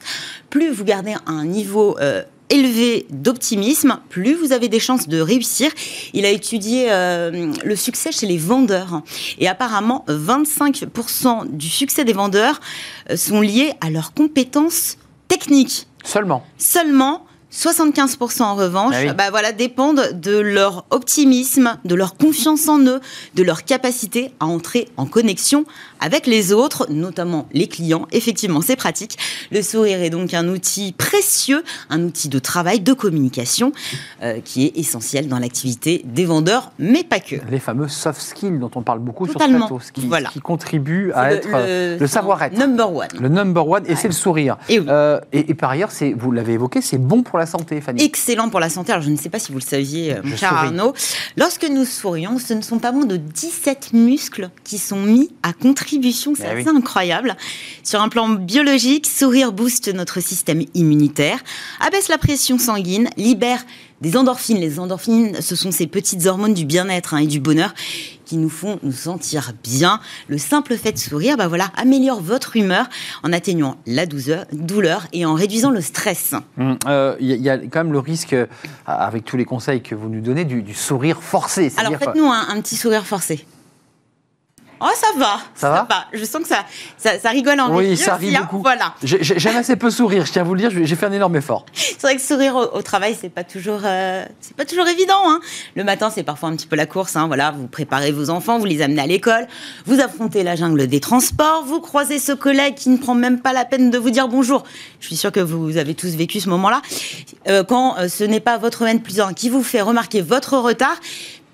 [0.51, 5.71] plus vous gardez un niveau euh, élevé d'optimisme, plus vous avez des chances de réussir.
[6.13, 9.03] Il a étudié euh, le succès chez les vendeurs.
[9.39, 12.61] Et apparemment, 25% du succès des vendeurs
[13.11, 14.97] euh, sont liés à leurs compétences
[15.29, 15.87] techniques.
[16.05, 16.45] Seulement.
[16.59, 17.27] Seulement.
[17.55, 23.01] 75% en revanche, ah bah voilà, dépendent de leur optimisme, de leur confiance en eux,
[23.35, 25.65] de leur capacité à entrer en connexion
[26.01, 28.07] avec les autres, notamment les clients.
[28.11, 29.17] Effectivement, c'est pratique.
[29.53, 33.73] Le sourire est donc un outil précieux, un outil de travail, de communication,
[34.23, 37.37] euh, qui est essentiel dans l'activité des vendeurs, mais pas que.
[37.51, 41.13] Les fameux soft skills dont on parle beaucoup sur ce plateau, ce qui, qui contribue
[41.13, 42.59] à être euh, le, savoir-être.
[42.59, 43.09] Number one.
[43.21, 44.57] Le number one, et c'est le sourire.
[44.69, 48.03] Et, euh, et, par ailleurs, vous l'avez évoqué, c'est bon pour la santé, Fanny.
[48.03, 48.93] Excellent pour la santé.
[48.93, 50.95] Alors, je ne sais pas si vous le saviez, mon cher Arnaud.
[51.37, 55.53] Lorsque nous sourions, ce ne sont pas moins de 17 muscles qui sont mis à
[55.53, 57.37] contribuer c'est eh incroyable.
[57.83, 61.39] Sur un plan biologique, sourire booste notre système immunitaire,
[61.81, 63.65] abaisse la pression sanguine, libère
[64.01, 64.59] des endorphines.
[64.59, 67.75] Les endorphines, ce sont ces petites hormones du bien-être hein, et du bonheur
[68.25, 70.01] qui nous font nous sentir bien.
[70.29, 72.87] Le simple fait de sourire, bah voilà, améliore votre humeur
[73.23, 76.35] en atténuant la douleur et en réduisant le stress.
[76.59, 78.47] Il hum, euh, y, a quand même le risque, euh,
[78.87, 81.73] avec tous les conseils que vous nous donnez, du, sourire forcé.
[81.77, 83.45] Alors faites-nous un, petit sourire forcé.
[84.81, 85.39] Oh, ça va.
[85.55, 86.65] Ça, va, Je sens que ça,
[87.19, 88.61] ça, rigole en Oui, ça rit beaucoup.
[88.61, 88.95] Voilà.
[89.03, 91.65] J'aime assez peu sourire, je tiens à vous le dire, j'ai fait un énorme effort.
[91.73, 95.21] C'est vrai que sourire au, travail, c'est pas toujours, euh, c'est pas toujours évident.
[95.27, 95.41] Hein.
[95.75, 97.17] Le matin, c'est parfois un petit peu la course.
[97.17, 97.27] Hein.
[97.27, 99.47] Voilà, vous préparez vos enfants, vous les amenez à l'école,
[99.87, 103.53] vous affrontez la jungle des transports, vous croisez ce collègue qui ne prend même pas
[103.53, 104.65] la peine de vous dire bonjour.
[105.01, 106.83] Je suis sûre que vous avez tous vécu ce moment-là.
[107.49, 110.59] Euh, quand euh, ce n'est pas votre N plus 1 qui vous fait remarquer votre
[110.59, 110.97] retard,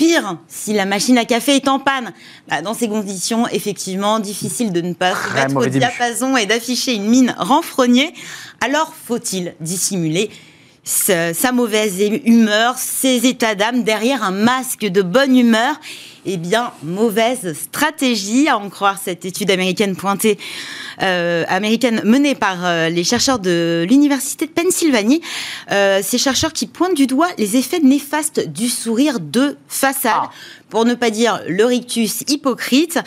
[0.00, 2.14] Pire, si la machine à café est en panne,
[2.48, 6.94] bah, dans ces conditions, effectivement, difficile de ne pas se mettre au diapason et d'afficher
[6.94, 8.14] une mine renfrognée.
[8.62, 10.30] Alors, faut-il dissimuler
[10.84, 15.78] sa mauvaise humeur, ses états d'âme derrière un masque de bonne humeur?
[16.26, 20.38] Eh bien, mauvaise stratégie, à en croire cette étude américaine pointée,
[21.02, 25.22] euh, américaine menée par euh, les chercheurs de l'université de Pennsylvanie.
[25.70, 30.30] Euh, ces chercheurs qui pointent du doigt les effets néfastes du sourire de façade, ah.
[30.68, 32.98] pour ne pas dire le rictus hypocrite,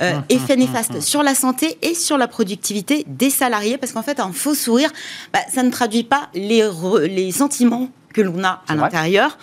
[0.00, 3.78] euh, hum, hum, effet hum, néfaste sur la santé et sur la productivité des salariés,
[3.78, 4.90] parce qu'en fait, un faux sourire,
[5.32, 6.68] bah, ça ne traduit pas les,
[7.08, 9.36] les sentiments que l'on a à l'intérieur.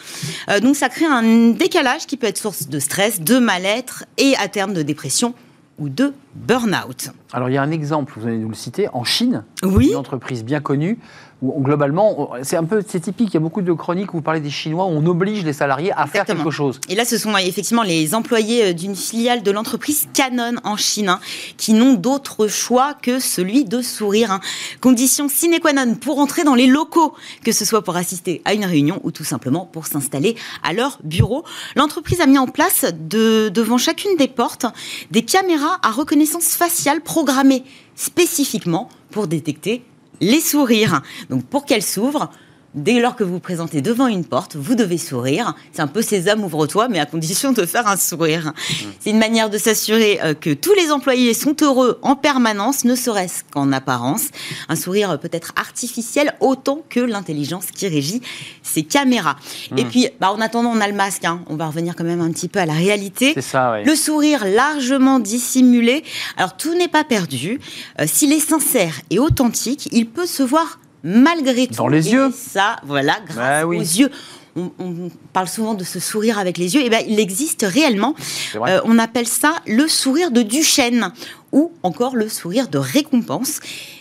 [0.50, 4.36] Euh, donc ça crée un décalage qui peut être source de stress, de mal-être et
[4.38, 5.36] à terme de dépression
[5.78, 7.12] ou de burn-out.
[7.34, 9.90] Alors il y a un exemple, vous allez nous le citer, en Chine, oui.
[9.90, 10.98] une entreprise bien connue
[11.44, 13.30] globalement, c'est un peu, c'est typique.
[13.30, 15.54] Il y a beaucoup de chroniques où vous parlez des Chinois, où on oblige les
[15.54, 16.80] salariés à faire quelque chose.
[16.90, 21.10] Et là, ce sont effectivement les employés euh, d'une filiale de l'entreprise Canon en Chine,
[21.10, 21.20] hein,
[21.58, 24.32] qui n'ont d'autre choix que celui de sourire.
[24.32, 24.40] Hein.
[24.82, 28.54] Condition sine qua non pour entrer dans les locaux, que ce soit pour assister à
[28.54, 31.44] une réunion ou tout simplement pour s'installer à leur bureau.
[31.76, 34.66] L'entreprise a mis en place de, devant chacune des portes
[35.12, 37.64] des caméras à reconnaissance faciale programmées
[37.96, 39.84] spécifiquement pour détecter
[40.22, 41.02] les sourires.
[41.30, 42.30] Donc pour qu'elles s'ouvrent,
[42.76, 45.54] Dès lors que vous vous présentez devant une porte, vous devez sourire.
[45.72, 48.48] C'est un peu sésame, ouvre-toi, mais à condition de faire un sourire.
[48.48, 48.86] Mmh.
[49.00, 52.96] C'est une manière de s'assurer euh, que tous les employés sont heureux en permanence, ne
[52.96, 54.30] serait-ce qu'en apparence.
[54.70, 58.24] Un sourire peut être artificiel autant que l'intelligence qui régit
[58.64, 59.36] ces caméras.
[59.72, 59.78] Mmh.
[59.78, 61.26] Et puis, bah, en attendant, on a le masque.
[61.26, 61.42] Hein.
[61.48, 63.40] On va revenir quand même un petit peu à la réalité.
[63.40, 66.04] Ça, Le sourire largement dissimulé.
[66.38, 67.60] Alors, tout n'est pas perdu.
[68.02, 71.76] Euh, s'il est sincère et authentique, il peut se voir malgré tout.
[71.76, 72.32] Dans les yeux.
[72.36, 73.78] Ça, voilà, grâce Bah oui.
[73.78, 74.10] aux yeux.
[74.56, 76.82] On, on parle souvent de ce sourire avec les yeux.
[76.84, 78.14] Et ben, il existe réellement.
[78.56, 81.12] Euh, on appelle ça le sourire de Duchesne
[81.52, 83.60] ou encore le sourire de récompense.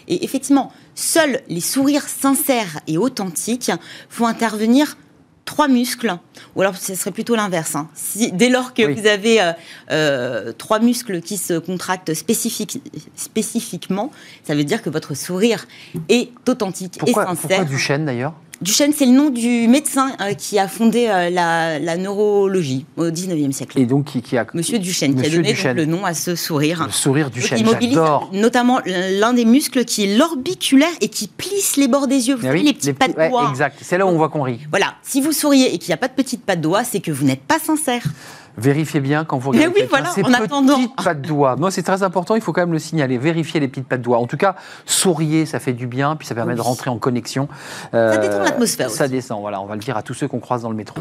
[0.09, 3.73] Et effectivement, seuls les sourires sincères et authentiques
[4.11, 4.97] font intervenir
[5.45, 6.17] trois muscles,
[6.55, 7.75] ou alors ce serait plutôt l'inverse.
[7.75, 7.89] hein.
[7.95, 8.95] Si, dès lors que Oui.
[8.95, 9.53] vous avez euh,
[9.91, 12.81] euh, trois muscles qui se contractent spécifique-
[13.17, 14.11] spécifiquement,
[14.45, 15.67] ça veut dire que votre sourire
[16.09, 17.49] est authentique Pourquoi, et sincère.
[17.49, 18.35] pourquoi Duchesne d'ailleurs?
[18.63, 23.07] Duchesne, c'est le nom du médecin euh, qui a fondé euh, la, la neurologie au
[23.07, 23.79] 19e siècle.
[23.79, 26.15] Et donc qui, qui a Monsieur Duchesne, qui Monsieur a donné donc le nom à
[26.15, 26.85] ce sourire.
[26.87, 27.99] le sourire Duchesne il mobilise
[28.33, 32.37] notamment l'un des muscles qui est l'orbiculaire et qui plisse les bords des yeux.
[32.37, 33.31] Vous oui, les petites pattes ouais.
[33.51, 33.79] Exact.
[33.83, 34.61] C'est là où on voit qu'on rit.
[34.71, 37.11] Voilà, si vous souriez et qu'il n'y a pas de petites pattes doigts, c'est que
[37.11, 38.03] vous n'êtes pas sincère.
[38.59, 40.79] Vérifiez bien quand vous Mais regardez oui, quelqu'un, voilà, ces petites attendant.
[41.03, 41.57] pattes doigts.
[41.57, 43.17] Moi, c'est très important, il faut quand même le signaler.
[43.19, 44.19] Vérifiez les petites pattes doigts.
[44.19, 46.57] En tout cas, souriez, ça fait du bien, puis ça permet Oui.
[46.59, 47.49] de rentrer en connexion.
[47.95, 49.13] Euh, Ça détend l'atmosphère Ça aussi.
[49.13, 51.01] descend, voilà, on va le dire à tous ceux qu'on croise dans le métro.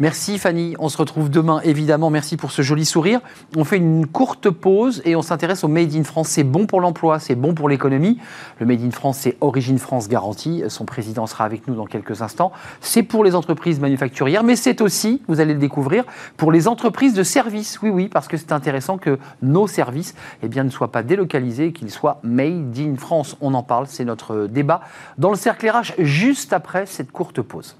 [0.00, 2.10] Merci Fanny, on se retrouve demain, évidemment.
[2.10, 3.20] Merci pour ce joli sourire.
[3.56, 6.28] On fait une courte pause et on s'intéresse au Made in France.
[6.28, 8.18] C'est bon pour l'emploi, c'est bon pour l'économie.
[8.60, 10.62] Le Made in France, c'est Origine France Garantie.
[10.68, 12.52] Son président sera avec nous dans quelques instants.
[12.80, 16.04] C'est pour les entreprises manufacturières, mais c'est aussi, vous allez le découvrir,
[16.36, 17.80] pour les entreprises de services.
[17.82, 21.72] Oui, oui, parce que c'est intéressant que nos services eh bien, ne soient pas délocalisés,
[21.72, 23.36] qu'ils soient made in France.
[23.40, 24.82] On en parle, c'est notre débat
[25.18, 27.76] dans le cercle RH juste après cette courte pause.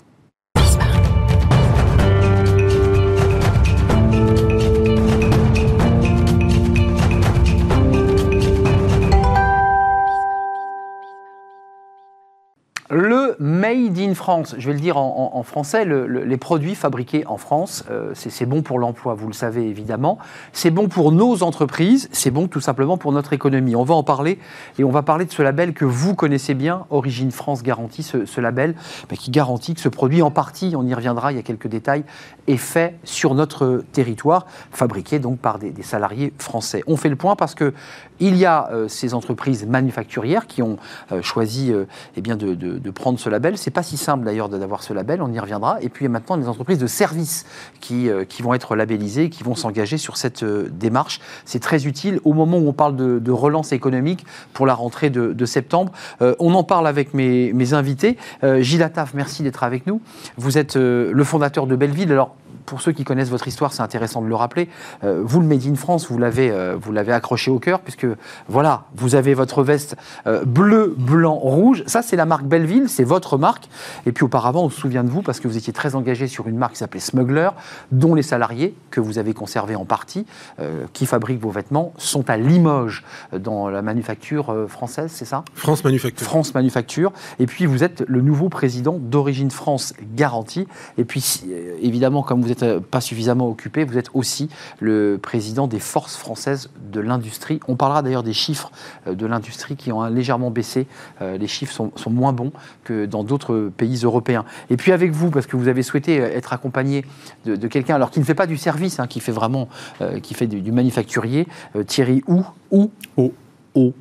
[12.89, 17.27] Le Made in France, je vais le dire en, français, le- le- les produits fabriqués
[17.27, 20.19] en France, euh, c'est bon pour l'emploi, vous le savez évidemment.
[20.53, 23.75] C'est bon pour nos entreprises, c'est bon tout simplement pour notre économie.
[23.75, 24.39] On va en parler
[24.79, 28.41] et on va parler de ce label que vous connaissez bien, Origine France Garantie, ce,
[28.41, 28.77] label
[29.19, 32.05] qui garantit que ce produit en partie, on y reviendra, il y a quelques détails,
[32.47, 36.85] est fait sur notre territoire, fabriqué donc par des, salariés français.
[36.87, 37.75] On fait le point parce que
[38.21, 40.79] il y a euh, ces entreprises manufacturières qui ont
[41.13, 41.73] euh, choisi
[42.17, 43.59] eh bien de- de prendre ce label.
[43.59, 45.79] C'est pas si simple d'ailleurs d'avoir ce label, on y reviendra.
[45.81, 47.47] Et puis maintenant des entreprises de services
[47.81, 51.21] qui, euh, qui vont être labellisées, qui vont s'engager sur cette euh, démarche.
[51.45, 55.47] C'est très utile au moment où on parle de, relance économique pour la rentrée de,
[55.47, 55.93] septembre.
[56.23, 58.17] Euh, on en parle avec mes, mes invités.
[58.43, 60.01] Euh, Gilles Attaf, merci d'être avec nous.
[60.37, 62.11] Vous êtes le fondateur de Belleville.
[62.11, 62.35] Alors,
[62.65, 64.69] pour ceux qui connaissent votre histoire, c'est intéressant de le rappeler.
[65.03, 68.07] Vous, le Made in France, vous l'avez, vous l'avez accroché au cœur, puisque
[68.49, 69.97] voilà, vous avez votre veste
[70.45, 71.85] bleu, blanc, rouge.
[71.87, 73.69] Ça, c'est la marque Belleville, c'est votre marque.
[74.07, 76.49] Et puis auparavant, on se souvient de vous parce que vous étiez très engagé sur
[76.49, 77.51] une marque qui s'appelait Smuggler,
[77.93, 80.27] dont les salariés que vous avez conservés en partie,
[80.61, 85.25] euh, qui fabriquent vos vêtements, sont à Limoges euh, dans la manufacture euh, française, c'est
[85.25, 85.45] ça?
[85.55, 86.27] France Manufacture.
[86.27, 87.13] France Manufacture.
[87.39, 90.67] Et puis, vous êtes le nouveau président d'Origine France Garantie.
[90.99, 91.45] Et puis,
[91.81, 94.49] évidemment, comme vous n'êtes pas suffisamment occupé, vous êtes aussi
[94.81, 97.61] le président des forces françaises de l'industrie.
[97.69, 98.71] On parlera d'ailleurs des chiffres
[99.07, 100.87] de l'industrie qui ont hein, légèrement baissé.
[101.21, 102.53] Les chiffres sont, sont moins bons
[102.85, 104.45] que dans d'autres pays européens.
[104.71, 107.05] Et puis, avec vous, parce que vous avez souhaité euh, être accompagné
[107.45, 109.69] de, de quelqu'un, alors qui ne fait pas du service, hein, qui fait vraiment,
[110.01, 113.33] euh, qui fait du, du manufacturier, euh, Thierry Ou, ou, O,
[113.75, 113.93] O,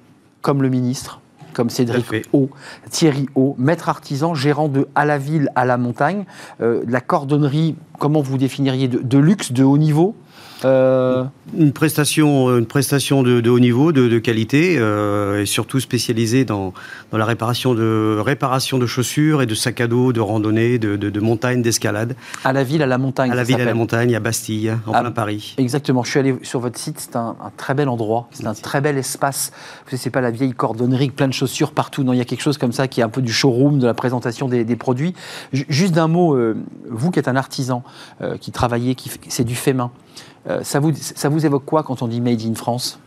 [0.42, 1.20] comme le ministre,
[1.54, 2.06] comme Cédric.
[2.34, 2.50] O,
[2.90, 6.26] Thierry O, maître artisan, gérant de à la ville, à la montagne,
[6.62, 10.16] euh, de la cordonnerie, comment vous définiriez, de, de luxe, de haut niveau?
[10.64, 11.24] Euh,
[11.58, 16.46] Une prestation, une prestation de, de haut niveau, de, de qualité, euh, et surtout spécialisée
[16.46, 16.74] dans,
[17.12, 20.96] dans la réparation de, réparation de chaussures et de sacs à dos, de randonnée, de,
[20.96, 22.16] de, de montagne, d'escalade.
[22.44, 23.32] à la ville, à la montagne.
[23.32, 25.56] À la ville, à la montagne, à Bastille, en Ah, plein Paris.
[25.58, 28.54] Exactement, je suis allé sur votre site, c'est un, un très bel endroit, c'est un
[28.54, 29.52] très bel espace.
[29.84, 32.26] Vous savez, c'est pas la vieille cordonnerie, plein de chaussures partout, non, il y a
[32.26, 34.76] quelque chose comme ça qui est un peu du showroom, de la présentation des, des
[34.78, 35.14] produits.
[35.54, 36.56] Ju- Juste d'un mot, euh,
[36.90, 37.84] vous qui êtes un artisan,
[38.22, 41.84] euh, qui travaillez, qui, c'est du fait main, euh, ça, vous, ça vous évoque quoi
[41.84, 43.00] quand on dit Made in France?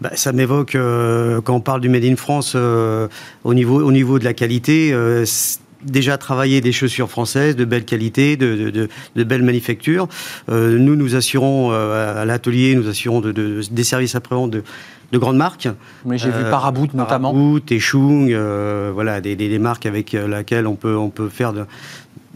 [0.00, 3.08] Bah, ça m'évoque, euh, quand on parle du Made in France, euh,
[3.44, 5.24] au, niveau, au niveau de la qualité, euh,
[5.82, 10.06] déjà travailler des chaussures françaises de belle qualité, de, de, de, de belles manufactures.
[10.50, 14.62] Euh, nous, nous assurons euh, à l'atelier, nous assurons de, de- des services après-vente de,
[15.10, 15.68] de grandes marques.
[16.04, 17.32] Oui, j'ai vu Euh, Paraboot notamment.
[17.32, 21.28] Paraboot, Techung, euh, voilà, des, des, des marques avec euh, laquelle on peut, on peut
[21.28, 21.64] faire de,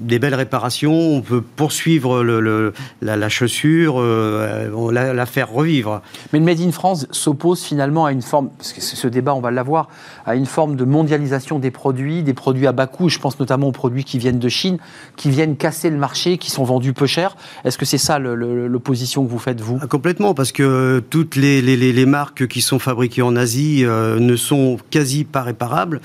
[0.02, 6.02] des belles réparations, on peut poursuivre le, la, chaussure, euh, la, la, faire revivre.
[6.32, 9.40] Mais le Made in France s'oppose finalement à une forme, parce que ce débat on
[9.40, 9.88] va l'avoir,
[10.26, 13.68] à une forme de mondialisation des produits, des produits à bas coût, je pense notamment
[13.68, 14.78] aux produits qui viennent de Chine,
[15.16, 17.36] qui viennent casser le marché, qui sont vendus peu cher.
[17.64, 19.78] Est-ce que c'est ça l'opposition que vous faites, vous?
[19.80, 24.18] Ah, Complètement, parce que toutes les, les, les, marques qui sont fabriquées en Asie euh,
[24.18, 26.00] ne sont quasi pas réparables,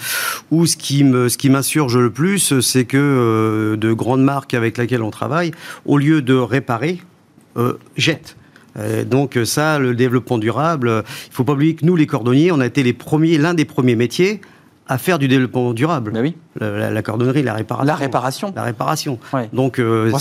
[0.51, 5.11] ou ce qui m'insurge le plus, c'est que euh, de grandes marques avec lesquelles on
[5.11, 5.51] travaille,
[5.85, 7.01] au lieu de réparer,
[7.57, 8.35] euh, jettent.
[8.77, 12.51] Euh, donc ça, le développement durable, il ne faut pas oublier que nous, les cordonniers,
[12.51, 14.41] on a été les premiers, l'un des premiers métiers
[14.87, 16.11] à faire du développement durable.
[16.11, 16.35] Ben oui.
[16.59, 17.87] La, cordonnerie, la réparation.
[17.87, 18.53] La réparation.
[18.55, 19.19] La réparation.
[19.53, 20.11] Donc, euh,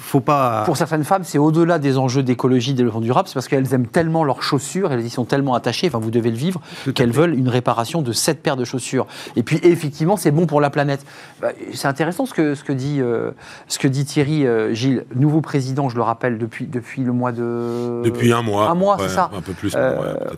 [0.00, 0.64] faut pas.
[0.64, 3.86] Pour certaines femmes, c'est au-delà des enjeux d'écologie, de développement durable, c'est parce qu'elles aiment
[3.86, 6.60] tellement leurs chaussures, elles y sont tellement attachées, enfin vous devez le vivre,
[6.94, 9.06] qu'elles veulent une réparation de cette paires de chaussures.
[9.36, 11.04] Et puis effectivement, c'est bon pour la planète.
[11.40, 13.30] Bah, c'est intéressant ce que, ce que, dit, euh,
[13.68, 17.32] ce que dit Thierry euh, Gilles, nouveau président, je le rappelle, depuis, depuis le mois
[17.32, 18.02] de.
[18.04, 18.70] Depuis un mois.
[18.70, 19.30] Un mois, c'est ça.
[19.36, 19.76] Un peu plus.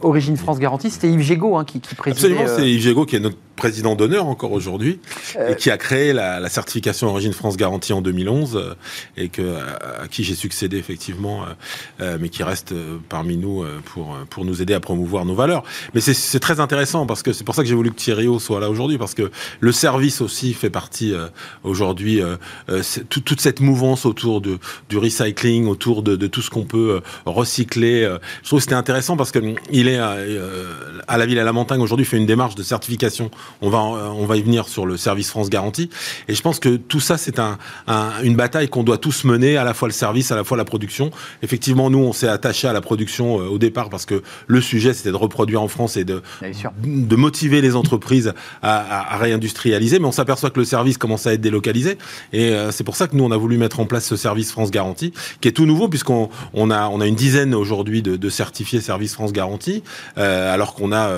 [0.02, 2.26] Origine France Garantie, c'était Yves Gégaud hein, qui, qui présidait.
[2.26, 5.00] Absolument, c'est Yves Gégaud qui est notre président d'honneur encore aujourd'hui
[5.48, 8.74] et qui a créé la, certification Origine France Garantie en 2011 euh,
[9.16, 9.56] et que,
[10.02, 11.46] à, qui j'ai succédé effectivement, euh,
[12.00, 12.72] euh, mais qui reste
[13.08, 15.64] parmi nous pour, pour nous aider à promouvoir nos valeurs.
[15.94, 18.60] Mais c'est très intéressant parce que c'est pour ça que j'ai voulu que Thierry soit
[18.60, 21.14] là aujourd'hui parce que le service aussi fait partie
[21.64, 22.20] aujourd'hui
[23.08, 24.58] toute cette mouvance autour de,
[24.88, 28.02] du recycling, autour de, de tout ce qu'on peut recycler.
[28.42, 31.80] Je trouve que c'était intéressant parce que il est à la ville à la montagne
[31.80, 35.30] aujourd'hui fait une démarche de certification on va, on va y venir sur le service
[35.30, 35.90] France Garantie.
[36.28, 37.58] Et je pense que tout ça, c'est un,
[38.22, 40.64] une bataille qu'on doit tous mener, à la fois le service, à la fois la
[40.64, 41.10] production.
[41.42, 44.94] Effectivement, nous, on s'est attaché à la production euh, au départ parce que le sujet,
[44.94, 46.22] c'était de reproduire en France et de,
[46.84, 49.98] de motiver les entreprises à, réindustrialiser.
[49.98, 51.98] Mais on s'aperçoit que le service commence à être délocalisé.
[52.32, 54.52] Et euh, c'est pour ça que nous, on a voulu mettre en place ce service
[54.52, 58.28] France Garantie, qui est tout nouveau, puisqu'on on a, on a une dizaine aujourd'hui de,
[58.28, 59.82] certifiés service France Garantie,
[60.18, 61.10] euh, alors qu'on a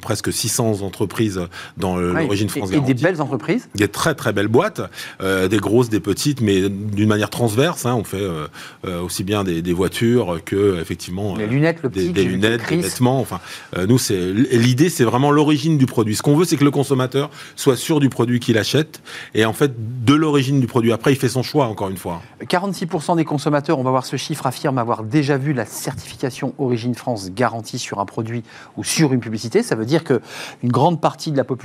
[0.00, 1.40] presque 600 entreprises
[1.76, 4.80] dans l'origine France et, des belles entreprises Des très très belles boîtes,
[5.20, 7.86] euh, des grosses, des petites, mais d'une manière transverse.
[7.86, 8.46] Hein, on fait euh,
[8.86, 13.20] euh, aussi bien des, voitures que effectivement les lunettes, le des, des lunettes, des vêtements.
[13.20, 13.40] Enfin,
[13.88, 16.14] nous, c'est l'idée, c'est vraiment l'origine du produit.
[16.14, 19.00] Ce qu'on veut, c'est que le consommateur soit sûr du produit qu'il achète
[19.34, 19.72] et en fait
[20.04, 20.92] de l'origine du produit.
[20.92, 21.66] Après, il fait son choix.
[21.72, 22.22] Encore une fois.
[22.42, 26.94] 46% des consommateurs, on va voir ce chiffre, affirment avoir déjà vu la certification Origine
[26.94, 28.42] France garantie sur un produit
[28.76, 29.62] ou sur une publicité.
[29.62, 30.20] Ça veut dire que
[30.62, 31.62] une grande partie de la population.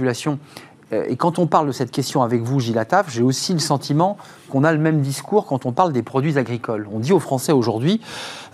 [0.93, 4.17] Euh, et quand on parle de cette question avec vous, Gilles j'ai aussi le sentiment
[4.49, 6.87] qu'on a le même discours quand on parle des produits agricoles.
[6.91, 8.01] On dit aux Français aujourd'hui,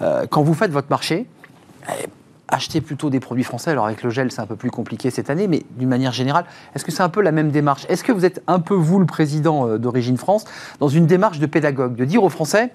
[0.01, 1.27] euh, quand vous faites votre marché,
[1.89, 2.07] eh,
[2.47, 3.71] achetez plutôt des produits français.
[3.71, 6.45] Alors avec le gel, c'est un peu plus compliqué cette année, mais d'une manière générale,
[6.75, 7.85] est-ce que c'est un peu la même démarche?
[7.89, 10.45] Est-ce que vous êtes un peu, vous, le président euh, d'Origine France,
[10.79, 12.71] dans une démarche de pédagogue, de dire aux Français,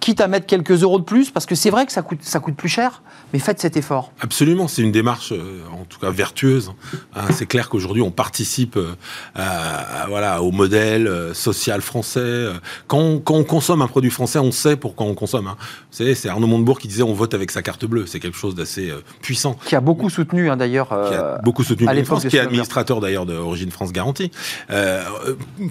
[0.00, 2.40] quitte à mettre quelques euros de plus, parce que c'est vrai que ça coûte, ça
[2.40, 4.12] coûte plus cher, mais faites cet effort.
[4.20, 6.72] Absolument, c'est une démarche, euh, en tout cas vertueuse.
[7.14, 8.94] Hein, c'est clair qu'aujourd'hui, on participe euh,
[9.34, 12.46] à, voilà, au modèle euh, social français.
[12.86, 15.46] Quand on, quand on, consomme un produit français, on sait pourquoi on consomme.
[15.46, 15.56] Hein.
[15.90, 18.06] Vous savez, c'est Arnaud Montebourg qui disait on vote avec sa carte bleue.
[18.06, 19.56] C'est quelque chose d'assez puissant.
[19.66, 20.88] Qui a beaucoup soutenu, hein, d'ailleurs.
[20.88, 22.26] qui a beaucoup soutenu à l'époque.
[22.26, 24.30] Qui est administrateur, d'ailleurs, d'Origine France Garantie.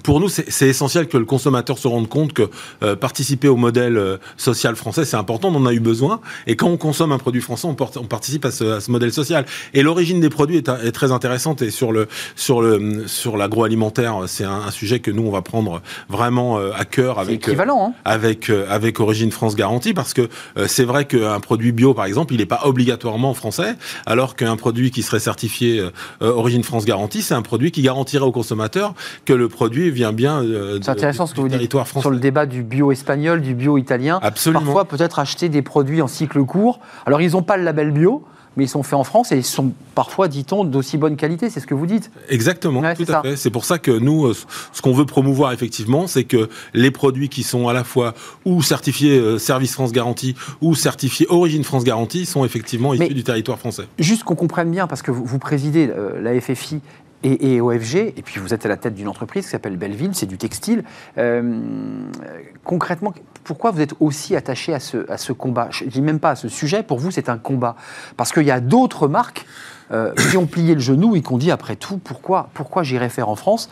[0.04, 2.50] pour nous, c'est essentiel que le consommateur se rende compte que
[2.94, 6.20] participer au modèle social français, c'est important, on en a eu besoin.
[6.46, 9.44] Et quand on consomme un produit français, on, on participe à ce, modèle social.
[9.74, 11.62] Et l'origine des produits est, très intéressante.
[11.62, 15.82] Et sur le sur le sur l'agroalimentaire, c'est un, sujet que nous on va prendre
[16.08, 17.92] vraiment euh, à cœur avec équivalent, hein.
[18.04, 22.04] avec euh, avec Origine France Garantie, parce que euh, c'est vrai qu'un produit bio, par
[22.04, 23.74] exemple, il n'est pas obligatoirement français,
[24.06, 25.82] alors qu'un produit qui serait certifié
[26.20, 30.42] Origine France Garantie, c'est un produit qui garantirait au consommateur que le produit vient bien
[30.82, 34.09] c'est intéressant ce que vous dites sur le débat du bio espagnol, du bio italien
[34.22, 34.64] Absolument.
[34.64, 36.80] Parfois, peut-être acheter des produits en cycle court.
[37.06, 38.24] Alors, ils n'ont pas le label bio,
[38.56, 41.50] mais ils sont faits en France et ils sont parfois, dit-on, d'aussi bonne qualité.
[41.50, 42.10] C'est ce que vous dites.
[42.28, 43.36] Exactement, tout à fait.
[43.36, 44.34] C'est pour ça que nous, euh,
[44.72, 48.62] ce qu'on veut promouvoir effectivement, c'est que les produits qui sont à la fois ou
[48.62, 53.58] certifiés euh, Service France Garantie ou certifiés Origine France Garantie sont effectivement issus du territoire
[53.58, 53.84] français.
[53.98, 56.80] Juste qu'on comprenne bien, parce que vous, présidez euh, la FFI
[57.22, 60.24] et, OFG, et puis vous êtes à la tête d'une entreprise qui s'appelle Belleville, c'est
[60.24, 60.84] du textile.
[62.64, 63.12] concrètement,
[63.50, 65.66] pourquoi vous êtes aussi attaché à ce, combat?
[65.72, 67.74] Je ne dis même pas à ce sujet, pour vous c'est un combat.
[68.16, 69.44] Parce qu'il y a d'autres marques
[69.90, 73.08] euh, qui ont plié le genou et qui ont dit après tout, pourquoi, pourquoi j'irais
[73.08, 73.68] faire en France?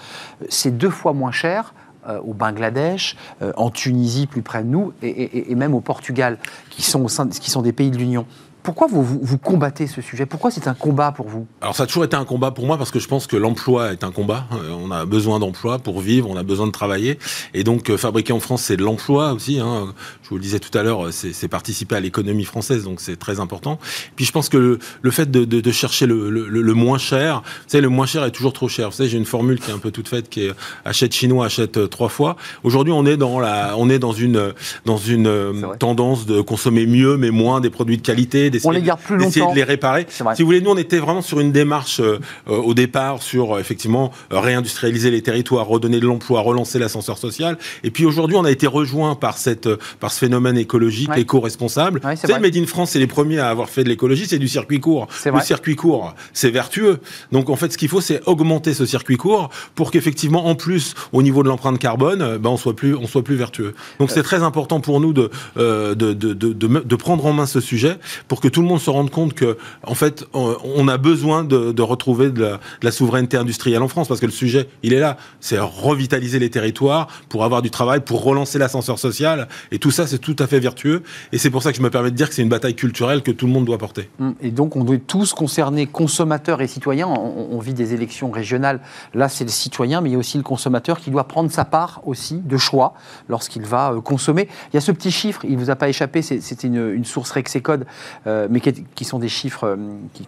[0.49, 1.75] C'est deux fois moins cher
[2.09, 6.39] euh, au Bangladesh, euh, en Tunisie plus près de nous, et, même au Portugal,
[6.71, 8.27] qui sont des pays de l'Union.
[8.69, 10.27] Pourquoi vous, vous, combattez ce sujet?
[10.27, 11.47] Pourquoi c'est un combat pour vous?
[11.63, 13.93] Alors ça a toujours été un combat pour moi parce que je pense que l'emploi
[13.95, 14.45] est un combat.
[14.53, 17.19] Euh, on a besoin d'emploi pour vivre, on a besoin de travailler.
[17.55, 19.59] Et donc euh, fabriquer en France, c'est de l'emploi aussi.
[19.59, 19.95] Hein.
[20.23, 23.41] Je vous le disais tout à l'heure, c'est participer à l'économie française, donc c'est très
[23.41, 23.79] important.
[24.17, 26.99] Puis je pense que le, le fait de, de, de chercher le, le, le, moins
[26.99, 28.91] cher, vous savez, le moins cher est toujours trop cher.
[28.91, 30.53] Vous savez, j'ai une formule qui est un peu toute faite, qui est
[30.85, 32.37] achète chinois, achète trois fois.
[32.65, 34.53] Aujourd'hui, on est dans la, on est dans une,
[34.85, 39.01] dans une tendance de consommer mieux mais moins des produits de qualité, on les garde
[39.01, 39.51] plus longtemps.
[39.51, 40.07] de les réparer.
[40.09, 42.19] Si vous voulez, nous, on était vraiment sur une démarche euh,
[42.49, 47.59] euh, au départ sur euh, effectivement réindustrialiser les territoires, redonner de l'emploi, relancer l'ascenseur social.
[47.85, 49.69] Et puis aujourd'hui, on a été rejoint par cette
[50.01, 52.01] par ce phénomène écologique, éco-responsable.
[52.05, 54.49] Ouais, vous Made in France, c'est les premiers à avoir fait de l'écologie, c'est du
[54.49, 55.09] circuit court.
[55.25, 57.01] Le circuit court, c'est vertueux.
[57.33, 60.95] Donc en fait, ce qu'il faut, c'est augmenter ce circuit court pour qu'effectivement, en plus,
[61.13, 63.75] au niveau de l'empreinte carbone, ben on soit plus on soit plus vertueux.
[63.99, 67.61] Donc c'est très important pour nous de, de, de, de, de prendre en main ce
[67.61, 67.97] sujet
[68.29, 71.83] pour que tout le monde se rende compte que, en fait, on a besoin de,
[71.83, 75.17] retrouver de la, souveraineté industrielle en France, parce que le sujet, il est là.
[75.41, 80.07] C'est revitaliser les territoires pour avoir du travail, pour relancer l'ascenseur social, et tout ça,
[80.07, 81.03] c'est tout à fait vertueux.
[81.33, 83.23] Et c'est pour ça que je me permets de dire que c'est une bataille culturelle
[83.23, 84.11] que tout le monde doit porter.
[84.21, 87.09] Hum, et donc, on doit tous concerner consommateurs et citoyens.
[87.09, 88.81] On, on vit des élections régionales.
[89.15, 91.65] Là, c'est le citoyen, mais il y a aussi le consommateur qui doit prendre sa
[91.65, 92.95] part aussi de choix
[93.29, 94.49] lorsqu'il va euh, consommer.
[94.73, 97.05] Il y a ce petit chiffre, il ne vous a pas échappé, c'était une, une,
[97.05, 97.87] source Rexecode
[98.29, 99.77] euh, mais qui, sont des chiffres euh,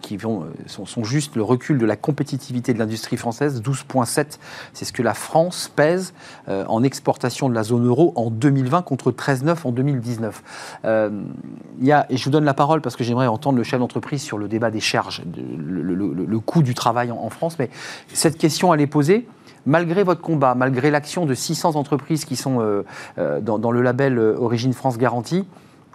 [0.01, 3.61] qui, vont, euh, sont, juste le recul de la compétitivité de l'industrie française.
[3.61, 4.39] 12,7,
[4.73, 6.13] c'est ce que la France pèse
[6.47, 10.43] en exportation de la zone euro en 2020 contre 13,9 en 2019.
[10.83, 13.79] il y a, et je vous donne la parole parce que j'aimerais entendre le chef
[13.79, 17.69] d'entreprise sur le débat des charges, le, coût du travail en, France, mais
[18.13, 19.27] cette question, elle est posée
[19.65, 22.83] malgré votre combat, malgré l'action de 600 entreprises qui sont
[23.17, 25.45] dans, le label Origine France Garantie,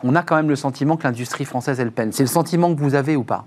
[0.03, 2.13] on a quand même le sentiment que l'industrie française, elle peine.
[2.13, 3.45] C'est le sentiment que vous avez ou pas?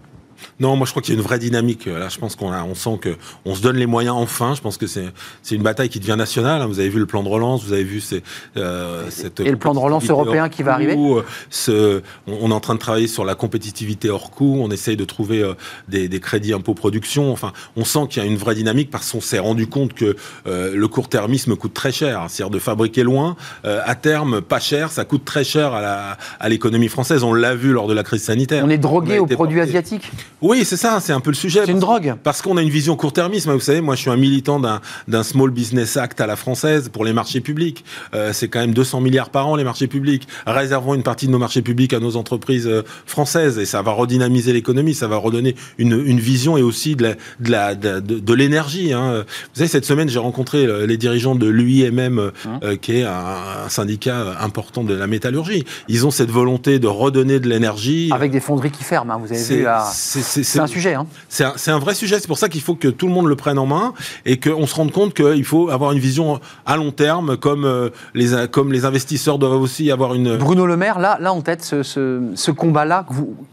[0.60, 1.86] Non, moi je crois qu'il y a une vraie dynamique.
[1.86, 3.16] Là, je pense qu'on on sent que
[3.46, 4.54] on se donne les moyens enfin.
[4.56, 5.06] Je pense que c'est
[5.44, 6.62] c'est une bataille qui devient nationale.
[6.62, 6.68] Hein.
[6.68, 8.24] Vous avez vu le plan de relance, vous avez vu ces,
[8.58, 10.96] euh, cette et le plan de relance européen qui va arriver.
[10.98, 14.60] Euh, ce, on, est en train de travailler sur la compétitivité hors coût.
[14.62, 15.54] On essaye de trouver euh,
[15.88, 17.32] des, des, crédits impôt production.
[17.32, 20.16] Enfin, on sent qu'il y a une vraie dynamique parce qu'on s'est rendu compte que
[20.48, 22.26] euh, le court-termisme coûte très cher.
[22.28, 23.36] C'est-à-dire de fabriquer loin,
[23.66, 27.24] euh, à terme pas cher, ça coûte très cher à la à l'économie française.
[27.24, 28.64] On l'a vu lors de la crise sanitaire.
[28.66, 30.12] On est drogué aux produits asiatiques.
[30.42, 31.62] Oui, c'est ça, c'est un peu le sujet.
[31.66, 32.16] C'est une drogue.
[32.24, 33.48] Parce qu'on a une vision court-termiste.
[33.48, 37.04] Vous savez, moi, je suis un militant d'un Small Business Act à la française pour
[37.04, 37.84] les marchés publics.
[38.14, 40.28] Euh, c'est quand même 200 milliards par an, les marchés publics.
[40.46, 43.92] Réservons une partie de nos marchés publics à nos entreprises euh, françaises et ça va
[43.92, 48.88] redynamiser l'économie, ça va redonner une, une, vision et aussi de l'énergie.
[48.88, 49.24] De, de, hein.
[49.26, 53.04] Vous savez, cette semaine, j'ai rencontré euh, les dirigeants de l'UIMM, euh, hein qui est
[53.04, 55.66] un, un, syndicat important de la métallurgie.
[55.88, 58.10] Ils ont cette volonté de redonner de l'énergie.
[58.14, 59.64] Avec des fonderies qui ferment, hein, vous avez vu.
[59.64, 59.84] La
[60.30, 60.94] c'est un sujet.
[60.94, 61.08] Hein.
[61.28, 62.20] C'est un, un, vrai sujet.
[62.20, 63.94] C'est pour ça qu'il faut que tout le monde le prenne en main
[64.26, 67.90] et qu'on se rende compte qu'il faut avoir une vision à long terme, comme, euh,
[68.14, 70.38] les, comme les investisseurs doivent aussi avoir une.
[70.38, 73.06] Bruno Le Maire, là, là en tête, ce, ce, ce combat-là,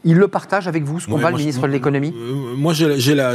[0.05, 2.14] il le partage avec vous, ce combat, le ministre de l'économie?
[2.16, 3.35] euh, Moi, j'ai la.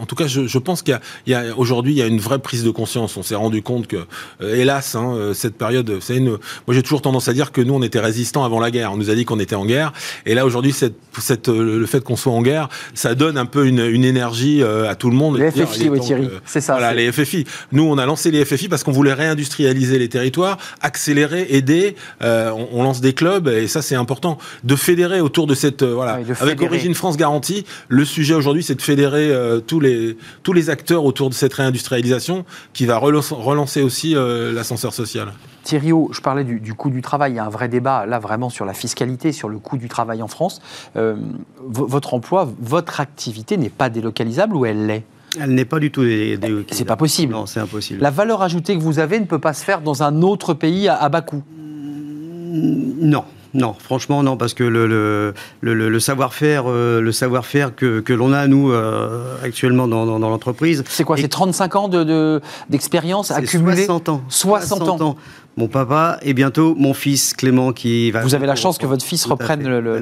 [0.00, 2.20] en tout cas, je, je pense qu'il y a, a aujourd'hui, il y a une
[2.20, 3.16] vraie prise de conscience.
[3.16, 3.96] On s'est rendu compte que,
[4.40, 6.38] euh, hélas, hein, cette période, vous savez, moi
[6.70, 8.92] j'ai toujours tendance à dire que nous, on était résistants avant la guerre.
[8.92, 9.92] On nous a dit qu'on était en guerre.
[10.26, 12.51] Et là, aujourd'hui, cette, cette, le fait qu'on soit en guerre,
[12.94, 15.38] ça donne un peu une, énergie euh, à tout le monde.
[15.38, 16.74] Les FFI, oui, Thierry, c'est ça.
[16.74, 17.44] Voilà, les FFI.
[17.72, 21.96] Nous, on a lancé les FFI parce qu'on voulait réindustrialiser les territoires, accélérer, aider.
[22.22, 25.94] Euh, on, lance des clubs et ça, c'est important de fédérer autour de cette euh,
[25.94, 26.18] voilà.
[26.40, 29.32] Avec Origine France Garantie, le sujet aujourd'hui, c'est de fédérer
[29.66, 35.32] tous les tous les acteurs autour de cette réindustrialisation qui va relancer aussi l'ascenseur social.
[35.62, 37.32] Thierry, je parlais du, coût du travail.
[37.32, 39.88] Il y a un vrai débat là vraiment sur la fiscalité, sur le coût du
[39.88, 40.60] travail en France.
[40.96, 41.16] Euh,
[41.60, 45.04] votre emploi, votre activité n'est pas délocalisable ou elle l'est?
[45.40, 46.66] Elle n'est pas du tout délocalisable.
[46.70, 47.32] C'est pas possible.
[47.32, 48.00] Non, c'est impossible.
[48.00, 50.88] La valeur ajoutée que vous avez ne peut pas se faire dans un autre pays
[50.88, 51.42] à, bas coût.
[51.48, 53.24] Non.
[53.54, 58.46] Non, franchement, non, parce que le, le, le, savoir-faire le savoir-faire que, que l'on a,
[58.46, 60.82] nous, euh, actuellement dans, dans, l'entreprise.
[60.88, 61.18] C'est quoi?
[61.18, 61.88] C'est 35 ans
[62.70, 63.84] d'expérience de, accumulée?
[63.84, 64.22] 60 ans.
[64.28, 65.16] 60, 60 ans
[65.56, 68.22] mon papa et bientôt mon fils Clément qui va.
[68.22, 70.00] Vous avez la chance que votre fils reprenne le.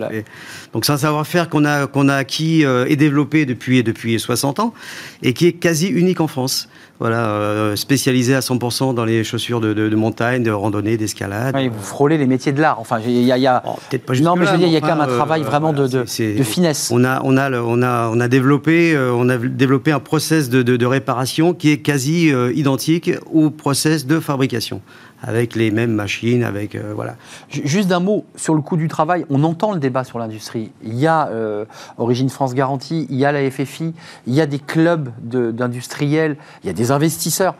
[0.72, 4.60] Donc c'est un savoir-faire qu'on a qu'on a acquis euh, et développé depuis depuis 60
[4.60, 4.74] ans
[5.22, 6.68] et qui est quasi unique en France.
[7.00, 11.56] Voilà, euh, spécialisé à 100% dans les chaussures de, de, montagne, de randonnée, d'escalade.
[11.56, 12.78] vous frôlez les métiers de l'art.
[12.78, 13.62] Enfin, il y a, y a...
[13.66, 15.40] Oh, peut-être pas Non, mais je veux dire, il y a quand même un travail
[15.40, 16.90] euh, vraiment de, de, finesse.
[16.92, 20.84] On a on a on a on a développé on a développé un process de,
[20.84, 24.82] réparation qui est quasi identique au process de fabrication
[25.22, 27.16] avec les mêmes machines, avec voilà.
[27.48, 29.24] Juste d'un mot sur le coût du travail.
[29.30, 30.72] On entend le débat sur l'industrie.
[30.82, 31.30] Il y a
[31.98, 33.94] Origine France Garantie, il y a la FFI,
[34.26, 37.54] il y a des clubs d'industriels, il y a des investisseurs.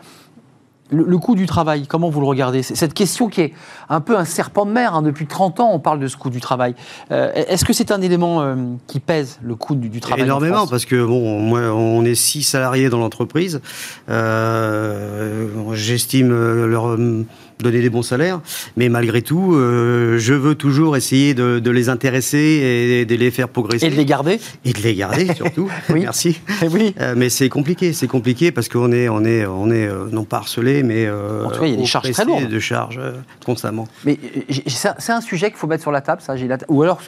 [0.93, 2.65] Le, coût du travail, comment vous le regardez?
[2.65, 3.53] Cette question qui est
[3.89, 6.31] un peu un serpent de mer, hein, depuis 30 ans on parle de ce coût
[6.31, 6.75] du travail.
[7.13, 8.57] Euh, est-ce que c'est un élément euh,
[8.89, 12.89] qui pèse le coût du, travail Énormément, parce que bon, moi, on est six salariés
[12.89, 13.61] dans l'entreprise.
[14.09, 16.31] Euh, J'estime
[16.67, 16.97] leur
[17.63, 18.41] donner des bons salaires,
[18.77, 23.49] mais malgré tout, euh, je veux toujours essayer de, les intéresser et de les faire
[23.49, 23.87] progresser.
[23.87, 25.71] Et de les garder Et de les garder surtout.
[25.91, 26.01] oui.
[26.01, 26.41] Merci.
[26.63, 26.95] Eh oui.
[27.01, 30.25] Euh, mais c'est compliqué, c'est compliqué parce qu'on est, on est, on est euh, non
[30.25, 32.49] pas harcelé, mais en tout cas, il y a des charges très lourdes.
[32.49, 33.01] de charges
[33.45, 33.87] constamment.
[34.05, 34.19] Mais
[34.67, 36.35] c'est un sujet qu'il faut mettre sur la table, ça.
[36.69, 37.01] Ou alors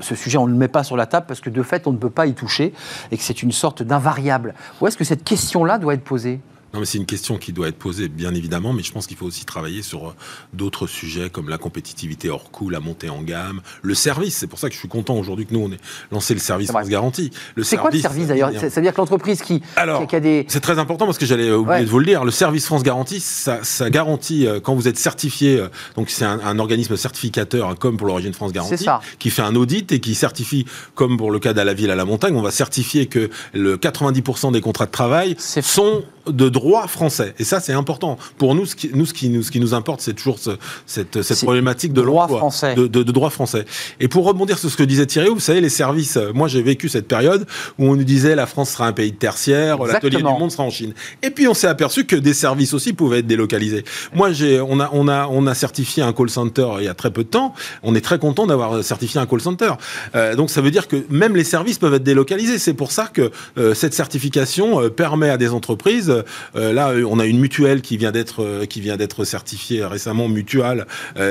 [0.00, 1.92] ce sujet, on ne le met pas sur la table parce que de fait, on
[1.92, 2.72] ne peut pas y toucher
[3.10, 4.54] et que c'est une sorte d'invariable.
[4.80, 6.40] Où est-ce que cette question-là doit être posée?
[6.74, 9.16] Non, mais c'est une question qui doit être posée, bien évidemment, mais je pense qu'il
[9.16, 10.14] faut aussi travailler sur euh,
[10.52, 14.36] d'autres sujets comme la compétitivité hors coût, la montée en gamme, le service.
[14.36, 15.78] C'est pour ça que je suis content aujourd'hui que nous, on ait
[16.10, 17.30] lancé le service France Garantie.
[17.62, 20.44] C'est quoi le service d'ailleurs C'est-à-dire que l'entreprise qui, Alors, qui a des.
[20.48, 22.24] C'est très important parce que j'allais oublier de vous le dire.
[22.24, 26.24] Le service France Garantie, ça, ça garantit, euh, quand vous êtes certifié, euh, donc c'est
[26.24, 28.86] un, organisme certificateur, comme pour l'origine France Garantie,
[29.18, 31.96] qui fait un audit et qui certifie, comme pour le cas de la ville à
[31.96, 36.86] la montagne, on va certifier que le 90% des contrats de travail sont de droit
[36.86, 37.34] français.
[37.38, 38.18] Et ça, c'est important.
[38.38, 40.38] Pour nous, ce qui nous, ce qui nous, ce qui nous importe, c'est toujours
[40.86, 42.74] cette, cette problématique de droit français.
[42.74, 43.64] De, de, droit français.
[44.00, 46.62] Et pour rebondir sur ce que disait Thierry, vous savez, les services, euh, moi j'ai
[46.62, 47.46] vécu cette période
[47.78, 50.64] où on nous disait la France sera un pays de tertiaire, l'atelier du monde sera
[50.64, 50.92] en Chine.
[51.22, 53.84] Et puis on s'est aperçu que des services aussi pouvaient être délocalisés.
[54.14, 56.94] Moi, j'ai, on a, on a, on a certifié un call center il y a
[56.94, 57.54] très peu de temps.
[57.82, 59.72] On est très content d'avoir certifié un call center.
[60.14, 62.58] Euh, donc ça veut dire que même les services peuvent être délocalisés.
[62.58, 66.15] C'est pour ça que euh, cette certification permet à des entreprises euh,
[66.54, 70.28] là, euh, on a une mutuelle qui vient d'être euh, qui vient d'être certifiée récemment
[70.28, 70.86] mutuelle,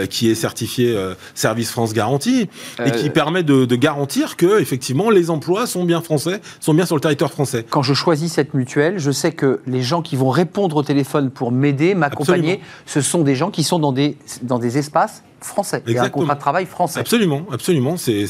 [0.09, 0.95] qui est certifiée
[1.33, 2.49] Service France Garantie
[2.83, 6.95] et qui permet de, garantir que effectivement les emplois sont bien français, sont bien sur
[6.95, 7.65] le territoire français.
[7.69, 11.29] Quand je choisis cette mutuelle, je sais que les gens qui vont répondre au téléphone
[11.29, 15.83] pour m'aider, m'accompagner, ce sont des gens qui sont dans des dans des espaces français.
[15.87, 16.99] Il y a un contrat de travail français.
[16.99, 17.97] Absolument, absolument.
[17.97, 18.25] C'est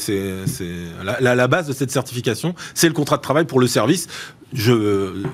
[1.02, 4.06] la, la, base de cette certification, c'est le contrat de travail pour le service.
[4.52, 5.24] Je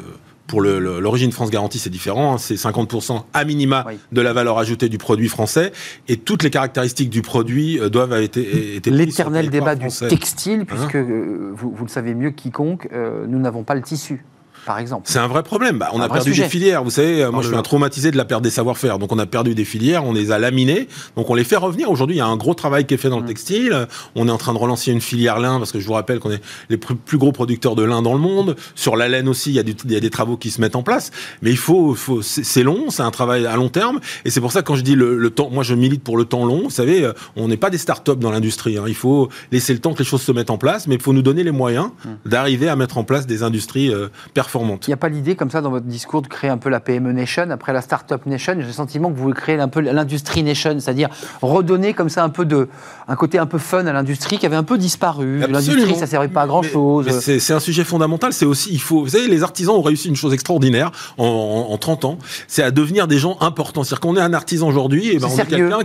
[0.52, 2.34] pour l'origine France Garantie, c'est différent.
[2.34, 2.36] Hein.
[2.36, 5.72] c'est 50% à minima de la valeur ajoutée du produit français.
[6.08, 10.66] Et toutes les caractéristiques du produit euh, doivent avoir été, été L'éternel débat du textile,
[10.66, 14.26] puisque hein euh, vous, vous, le savez mieux quiconque, euh, nous n'avons pas le tissu
[14.66, 15.04] par exemple.
[15.06, 15.78] C'est un vrai problème.
[15.78, 16.84] Bah, on a perdu des filières.
[16.84, 18.98] Vous savez, moi, je suis un traumatisé de la perte des savoir-faire.
[18.98, 20.88] Donc, on a perdu des filières, on les a laminées.
[21.16, 21.90] Donc, on les fait revenir.
[21.90, 23.28] Aujourd'hui, il y a un gros travail qui est fait dans le mm.
[23.28, 23.86] textile.
[24.14, 26.30] On est en train de relancer une filière lin, parce que je vous rappelle qu'on
[26.30, 28.56] est les plus gros producteurs de lin dans le monde.
[28.74, 30.76] Sur la laine aussi, il y a, il y a des travaux qui se mettent
[30.76, 31.10] en place.
[31.42, 34.00] Mais il faut, faut c'est long, c'est un travail à long terme.
[34.24, 36.24] Et c'est pour ça que quand je dis le, temps, moi, je milite pour le
[36.24, 36.64] temps long.
[36.64, 38.78] Vous savez, euh, on n'est pas des start-up dans l'industrie.
[38.78, 38.84] Hein.
[38.86, 41.12] Il faut laisser le temps que les choses se mettent en place, mais il faut
[41.12, 42.28] nous donner les moyens mm.
[42.28, 44.51] d'arriver à mettre en place des industries euh, performantes.
[44.60, 46.80] Il n'y a pas l'idée comme ça dans votre discours de créer un peu la
[46.80, 48.54] PME Nation, après la Startup Nation?
[48.58, 51.08] J'ai le sentiment que vous voulez créer un peu l'Industrie Nation, c'est-à-dire
[51.40, 52.68] redonner comme ça un peu de,
[53.08, 55.38] un côté un peu fun à l'industrie qui avait un peu disparu.
[55.48, 57.08] L'industrie, ça servait pas à grand chose.
[57.20, 58.32] C'est un sujet fondamental.
[58.32, 61.78] C'est aussi, il faut, vous savez, les artisans ont réussi une chose extraordinaire en, en,
[61.78, 63.82] 30 ans, c'est à devenir des gens importants.
[63.82, 65.78] C'est-à-dire qu'on est un artisan aujourd'hui, et ben on est quelqu'un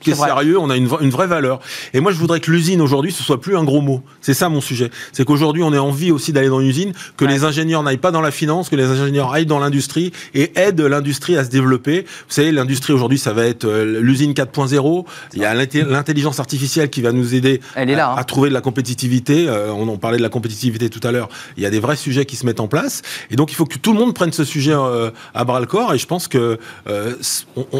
[0.00, 1.60] qui, est, sérieux, on a une, une, vraie valeur.
[1.92, 4.02] Et moi, je voudrais que l'usine aujourd'hui, ce soit plus un gros mot.
[4.20, 4.90] C'est ça mon sujet.
[5.12, 8.09] C'est qu'aujourd'hui, on ait envie aussi d'aller dans une usine, que les ingénieurs n'aillent pas
[8.10, 12.02] dans la finance, que les ingénieurs aillent dans l'industrie et aident l'industrie à se développer.
[12.02, 15.04] Vous savez, l'industrie aujourd'hui, ça va être euh, l'usine 4.0.
[15.34, 18.22] Il y a l'intelligence artificielle qui va nous aider Elle est là, à, hein.
[18.24, 19.48] trouver de la compétitivité.
[19.48, 21.28] Euh, on en parlait de la compétitivité tout à l'heure.
[21.56, 23.02] Il y a des vrais sujets qui se mettent en place.
[23.30, 25.66] Et donc, il faut que tout le monde prenne ce sujet euh, à bras le
[25.66, 25.94] corps.
[25.94, 26.58] Et je pense que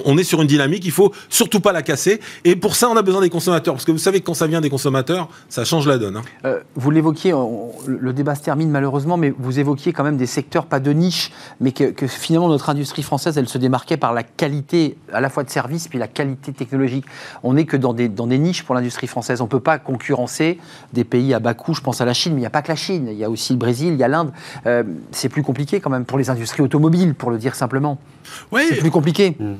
[0.04, 0.84] on, est sur une dynamique.
[0.84, 2.20] Il faut surtout pas la casser.
[2.44, 3.74] Et pour ça, on a besoin des consommateurs.
[3.74, 6.20] Parce que vous savez que quand ça vient des consommateurs, ça change la donne.
[6.44, 6.56] Hein.
[6.74, 7.32] vous l'évoquiez,
[7.86, 11.32] le débat se termine malheureusement, mais vous évoquiez quand même des secteurs, pas de niche,
[11.60, 15.44] mais que, finalement notre industrie française, elle se démarquait par la qualité à la fois
[15.44, 17.06] de service puis la qualité technologique.
[17.42, 19.40] On n'est que dans des, dans des niches pour l'industrie française.
[19.40, 20.58] On ne peut pas concurrencer
[20.92, 22.62] des pays à bas coût, je pense à la Chine, mais il n'y a pas
[22.62, 24.30] que la Chine, il y a aussi le Brésil, il y a l'Inde.
[24.66, 27.98] Euh, c'est plus compliqué quand même pour les industries automobiles, pour le dire simplement.
[28.52, 28.62] Oui.
[28.68, 29.36] C'est plus compliqué.
[29.38, 29.54] Mmh.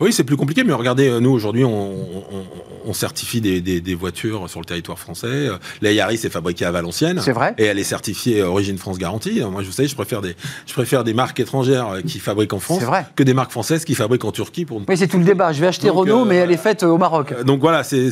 [0.00, 1.94] Oui, c'est plus compliqué, mais regardez, euh, nous aujourd'hui, on,
[2.84, 5.48] on, certifie des, des, voitures sur le territoire français.
[5.80, 7.20] La Yaris est fabriquée à Valenciennes.
[7.22, 7.54] C'est vrai.
[7.56, 9.40] Et elle est certifiée Origine France Garantie.
[9.40, 10.34] Moi, je vous savez, je préfère des,
[10.66, 13.06] je préfère des marques étrangères euh, qui fabriquent en France vrai.
[13.16, 14.64] que des marques françaises qui fabriquent en Turquie.
[14.64, 14.80] Pour...
[14.88, 15.52] Oui, c'est tout le débat.
[15.52, 17.32] Je vais acheter Donc, Renault, euh, mais elle est faite euh, au Maroc.
[17.32, 18.10] Euh, Donc voilà, c'est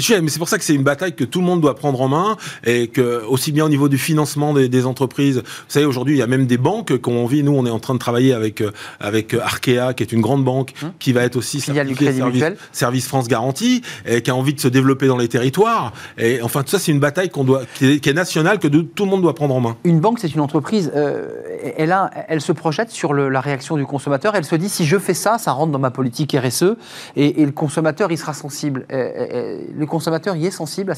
[0.00, 2.00] chouette, mais c'est pour ça que c'est une bataille que tout le monde doit prendre
[2.00, 5.38] en main et que aussi bien au niveau du financement des, des entreprises.
[5.38, 7.42] Vous savez, aujourd'hui, il y a même des banques qui ont envie.
[7.42, 8.70] Nous, on est en train de travailler avec euh,
[9.00, 11.74] avec Arkea, qui est une grande banque, qui va être aussi Hum.
[11.74, 15.92] Certifiée service, service France Garantie et qui a envie de se développer dans les territoires.
[16.18, 18.68] Et enfin, tout ça, c'est une bataille qu'on doit, qui est, qui est nationale, que
[18.68, 19.76] de- tout le monde doit prendre en main.
[19.84, 20.83] Une banque, c'est une entreprise.
[20.94, 21.74] Euh,
[22.28, 24.34] elle, se projette sur la réaction du consommateur.
[24.34, 26.76] Elle se dit si je fais ça, ça rentre dans ma politique RSE.
[27.16, 28.86] Et, et le consommateur, il sera sensible.
[28.92, 30.92] Euh, euh, le consommateur, il est sensible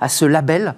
[0.00, 0.74] à ce label.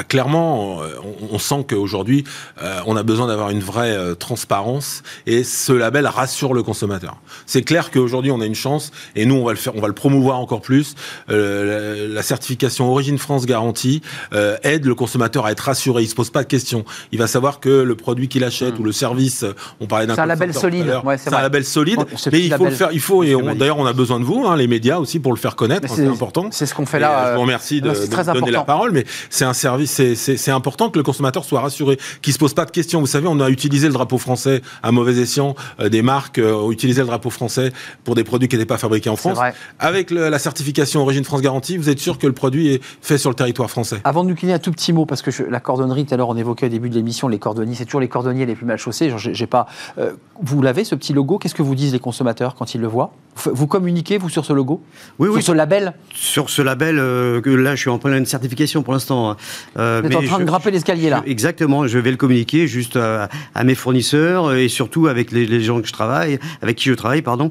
[0.00, 0.94] Ah, Clairement, euh,
[1.30, 2.24] on, sent qu'aujourd'hui,
[2.62, 7.18] euh, on a besoin d'avoir une vraie euh, transparence et ce label rassure le consommateur.
[7.44, 9.88] C'est clair qu'aujourd'hui, on a une chance et nous, on va le faire, on va
[9.88, 10.94] le promouvoir encore plus.
[11.28, 14.00] Euh, la, certification Origine France garantie
[14.32, 16.02] euh, aide le consommateur à être rassuré.
[16.02, 16.86] Il se pose pas de questions.
[17.12, 19.44] Il va savoir que le produit qu'il achète ou le service,
[19.80, 20.16] on parlait d'un Hmm.
[20.16, 21.00] C'est un label solide.
[21.04, 22.88] Ouais, c'est un label solide, ce mais il faut le faire.
[22.92, 25.38] Il faut et d'ailleurs, on a besoin de vous, hein, les médias aussi, pour le
[25.38, 25.90] faire connaître.
[25.90, 26.48] Hein, C'est important.
[26.52, 27.10] C'est ce qu'on fait là.
[27.10, 30.90] euh, je vous remercie de, me donner la parole, mais c'est un service, c'est- important
[30.90, 33.00] que le consommateur soit rassuré, qu'il se pose pas de questions.
[33.00, 35.54] Vous savez, on a utilisé le drapeau français à mauvais escient.
[35.80, 37.72] euh, des marques euh, ont utilisé le drapeau français
[38.04, 39.38] pour des produits qui n'étaient pas fabriqués en France.
[39.78, 43.18] Avec le- la certification Origine France Garantie, vous êtes sûr que le produit est fait
[43.18, 44.00] sur le territoire français.
[44.04, 46.16] Avant de nous quitter, un tout petit mot, parce que je- la cordonnerie, tout à
[46.16, 48.66] l'heure, on évoquait au début de l'émission, les cordonniers, c'est toujours les cordonniers les plus
[48.66, 49.12] mal chaussés.
[49.16, 49.66] J'ai- pas,
[49.98, 50.12] euh,
[50.42, 51.38] vous l'avez, ce petit logo?
[51.38, 53.12] Qu'est-ce que vous disent les consommateurs quand ils le voient?
[53.36, 54.82] Vous communiquez, vous, sur ce logo
[55.18, 58.26] Oui, Sur oui, ce label sur ce label, euh, que là, je suis en pleine
[58.26, 59.30] certification pour l'instant.
[59.30, 59.36] hein.
[59.78, 61.22] Euh, Vous êtes en train de grimper l'escalier, là.
[61.24, 65.46] je- Exactement, je vais le communiquer juste à, à mes fournisseurs et surtout avec les,
[65.46, 67.50] les gens que je travaille, avec qui je travaille, pardon.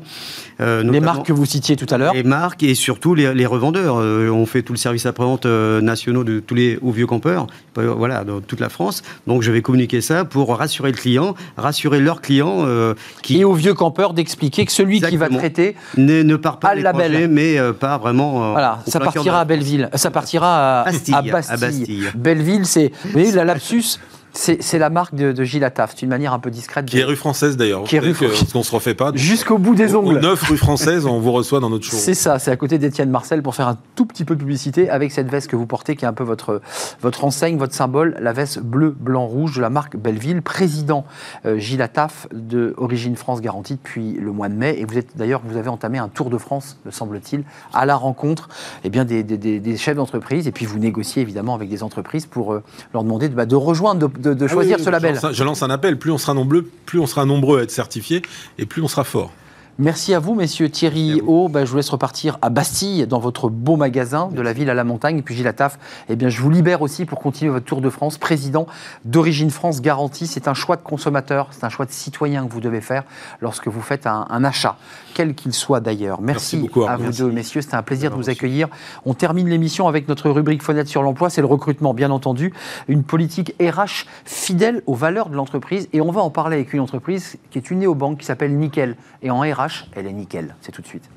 [0.61, 2.13] Euh, Les marques que vous citiez tout à l'heure.
[2.13, 3.97] Les marques et surtout les, les revendeurs.
[3.99, 7.47] Euh, on fait tout le service après-vente euh, nationaux de tous les hauts vieux campeurs,
[7.77, 9.01] euh, voilà, dans toute la France.
[9.25, 13.45] Donc je vais communiquer ça pour rassurer le client, rassurer leurs clients euh, qui Et
[13.45, 15.39] aux vieux campeurs d'expliquer que celui qui va Exactement.
[15.97, 18.49] Ne, ne part pas à l'étranger, mais euh, pas vraiment.
[18.49, 21.57] euh, voilà, au ça plein cœur partira à Belleville, ça partira à Bastille, à.
[21.57, 22.09] Bastille.
[22.15, 23.99] Belleville, c'est, vous voyez, la lapsus,
[24.33, 25.91] c'est la marque de, de Gilles Attaf.
[25.95, 26.85] C'est une manière un peu discrète.
[26.85, 27.83] de- Qui est rue française d'ailleurs.
[27.83, 28.39] Qui est rue française.
[28.39, 29.11] Parce qu'on se refait pas.
[29.15, 30.19] Jusqu'au bout des Au- Au ongles.
[30.19, 31.97] 9 rue française, on vous reçoit dans notre show.
[31.97, 34.89] C'est ça, c'est à côté d'Étienne Marcel pour faire un tout petit peu de publicité
[34.89, 36.61] avec cette veste que vous portez qui est un peu votre,
[37.01, 41.05] votre enseigne, votre symbole, la veste bleu, blanc, rouge de la marque Belleville, président
[41.45, 44.75] euh, Gilles Attaf de Origine France Garantie depuis le mois de mai.
[44.79, 47.95] Et vous êtes d'ailleurs, vous avez entamé un tour de France, me semble-t-il, à la
[47.95, 48.49] rencontre
[48.83, 50.47] eh bien, des, des- des- des chefs d'entreprise.
[50.47, 52.63] Et puis vous négociez évidemment avec des entreprises pour euh,
[52.93, 55.15] leur demander de, bah, de rejoindre, de, de- de Ah choisir oui, ce label.
[55.15, 55.97] Je lance, un, je lance un appel.
[55.97, 58.21] Plus on sera nombreux, plus on sera nombreux à être certifiés,
[58.57, 59.31] et plus on sera fort.
[59.81, 61.47] Merci à vous, messieurs Thierry Haut.
[61.47, 64.73] Ben, je vous laisse repartir à Bastille, dans votre beau magasin de la ville à
[64.73, 65.19] la montagne.
[65.19, 67.89] Et puis Gilles Attaf, eh bien, je vous libère aussi pour continuer votre tour de
[67.89, 68.17] France.
[68.17, 68.67] Président
[69.05, 72.59] d'Origine France Garantie, c'est un choix de consommateur, c'est un choix de citoyen que vous
[72.59, 73.03] devez faire
[73.39, 74.75] lorsque vous faites un, un achat,
[75.13, 76.19] quel qu'il soit d'ailleurs.
[76.19, 77.21] Merci, Merci beaucoup, à vous Merci.
[77.21, 77.61] deux, messieurs.
[77.61, 78.67] C'était un plaisir de vous accueillir.
[79.05, 81.29] On termine l'émission avec notre rubrique Fenêtre sur l'emploi.
[81.29, 82.51] C'est le recrutement, bien entendu.
[82.89, 85.87] Une politique RH fidèle aux valeurs de l'entreprise.
[85.93, 88.97] Et on va en parler avec une entreprise qui est une néobanque qui s'appelle Nickel.
[89.21, 90.55] Et en RH, elle est nickel.
[90.61, 91.09] C'est tout de suite.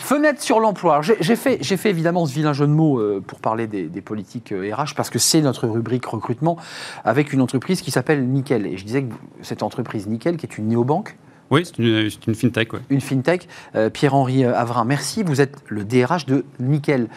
[0.00, 1.00] Fenêtre sur l'emploi.
[1.02, 4.52] J'ai fait, fait évidemment ce vilain jeu de mots euh, pour parler des, des politiques
[4.52, 6.58] euh, RH parce que c'est notre rubrique recrutement
[7.04, 8.66] avec une entreprise qui s'appelle Nickel.
[8.66, 11.16] Et je disais que cette entreprise Nickel, qui est une néobanque,
[11.50, 12.72] Oui, c'est une, fintech.
[12.72, 12.80] Ouais.
[12.90, 15.22] une fintech, euh, Pierre-Henri Avrin, merci.
[15.22, 17.08] Vous êtes le DRH de Nickel.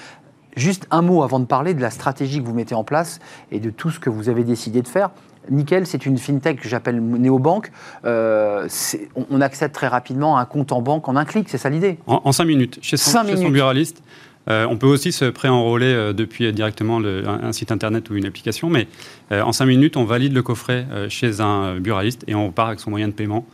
[0.56, 3.20] Juste un mot avant de parler de la stratégie que vous mettez en place
[3.52, 5.12] et de tout ce que vous avez décidé de faire.
[5.50, 7.72] Nickel, c'est une fintech que j'appelle néobanque.
[8.06, 8.68] Euh,
[9.16, 11.70] on, on accède très rapidement à un compte en banque en un clic, c'est ça
[11.70, 12.00] l'idée?
[12.08, 13.54] En, en cinq minutes, chez son, Cinq chez son minutes.
[13.54, 14.04] buraliste.
[14.50, 18.10] Euh, on peut aussi se préenrôler euh, depuis euh, directement le- un, un site internet
[18.10, 18.88] ou une application, mais
[19.34, 22.52] euh, en cinq minutes, on valide le coffret euh, chez un euh, buraliste et on
[22.54, 23.46] part avec son moyen de paiement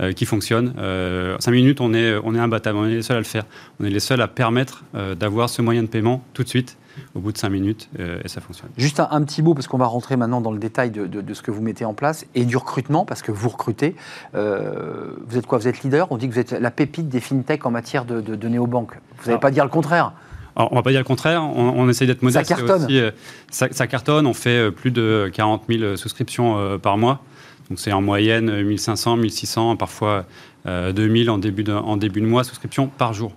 [0.00, 0.74] euh, qui fonctionne.
[0.78, 3.24] Euh, en cinq minutes, on est, on est imbattable, on est les seuls à le
[3.24, 3.44] faire.
[3.80, 6.76] On est les seuls à permettre euh, d'avoir ce moyen de paiement tout de suite,
[7.14, 8.70] au bout de cinq minutes, euh, et ça fonctionne.
[8.76, 11.20] Juste un, un petit mot, parce qu'on va rentrer maintenant dans le détail de, de-
[11.20, 13.94] de ce que vous mettez en place et du recrutement, parce que vous recrutez.
[14.34, 15.58] Euh, vous êtes quoi?
[15.58, 16.10] Vous êtes leader?
[16.10, 18.92] On dit que vous êtes la pépite des fintech en matière de, de, de néobanque.
[19.22, 20.12] Vous n'allez pas dire le contraire
[20.56, 22.46] Alors, on va pas dire le contraire, on, on essaye d'être modeste.
[22.48, 22.84] Ça cartonne.
[22.84, 23.10] Aussi, euh,
[23.50, 27.22] ça, ça cartonne, on fait plus de 40 000 souscriptions par mois.
[27.70, 30.26] Donc c'est en moyenne euh, 1500, 1600, parfois
[30.66, 33.32] euh, 2000 en début, de, en début de mois, souscriptions par jour.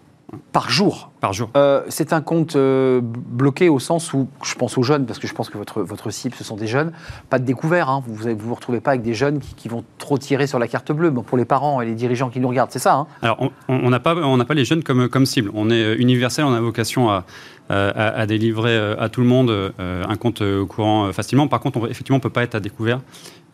[0.52, 1.12] par jour?
[1.24, 1.50] par jour.
[1.56, 5.28] Euh, c'est un compte euh, bloqué au sens où je pense aux jeunes, parce que
[5.28, 6.92] je pense que votre, votre cible, ce sont des jeunes.
[7.30, 8.04] Pas de découvert, hein.
[8.06, 10.68] vous ne vous, retrouvez pas avec des jeunes qui, qui vont trop tirer sur la
[10.68, 11.12] carte bleue.
[11.12, 13.90] Bon, pour les parents et les dirigeants qui nous regardent, c'est ça hein Alors, on
[13.90, 15.50] n'a pas, on pas les jeunes comme, comme cible.
[15.54, 17.24] On est euh, universel, on a vocation à,
[17.70, 21.48] à, à délivrer à tout le monde un compte courant facilement.
[21.48, 23.00] Par contre, on, effectivement, on ne peut pas être à découvert.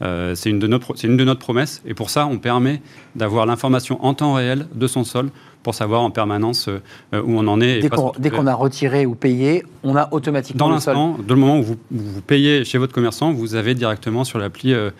[0.01, 1.81] Euh, c'est une, de nos, une de notre promesses.
[1.85, 2.81] Et pour ça, on permet
[3.15, 5.29] d'avoir l'information en temps réel de son sol
[5.61, 7.81] pour savoir en permanence euh, où on en est.
[8.17, 11.63] Dès qu'on a retiré ou payé, on a automatiquement Dans l'instant, dans le moment où
[11.63, 14.91] vous, vous, payez chez votre commerçant, vous avez directement sur l'appli euh,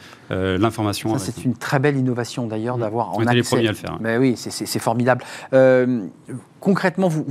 [0.57, 1.17] l'information.
[1.17, 3.29] Ça, c'est une très belle innovation d'ailleurs d'avoir en accès.
[3.29, 3.97] On les premiers à le faire.
[4.01, 5.23] Mais oui, c'est formidable.
[6.59, 7.25] concrètement, vous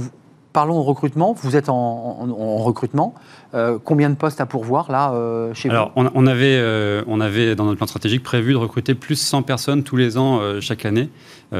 [0.52, 1.34] parlons recrutement.
[1.42, 2.26] Vous êtes en,
[2.58, 3.14] recrutement.
[3.54, 7.02] Euh, combien de postes à pourvoir là euh, chez Alors, vous Alors, on, avait, euh,
[7.06, 10.18] on avait dans notre plan stratégique prévu de recruter plus de 100 personnes tous les
[10.18, 11.08] ans chaque année.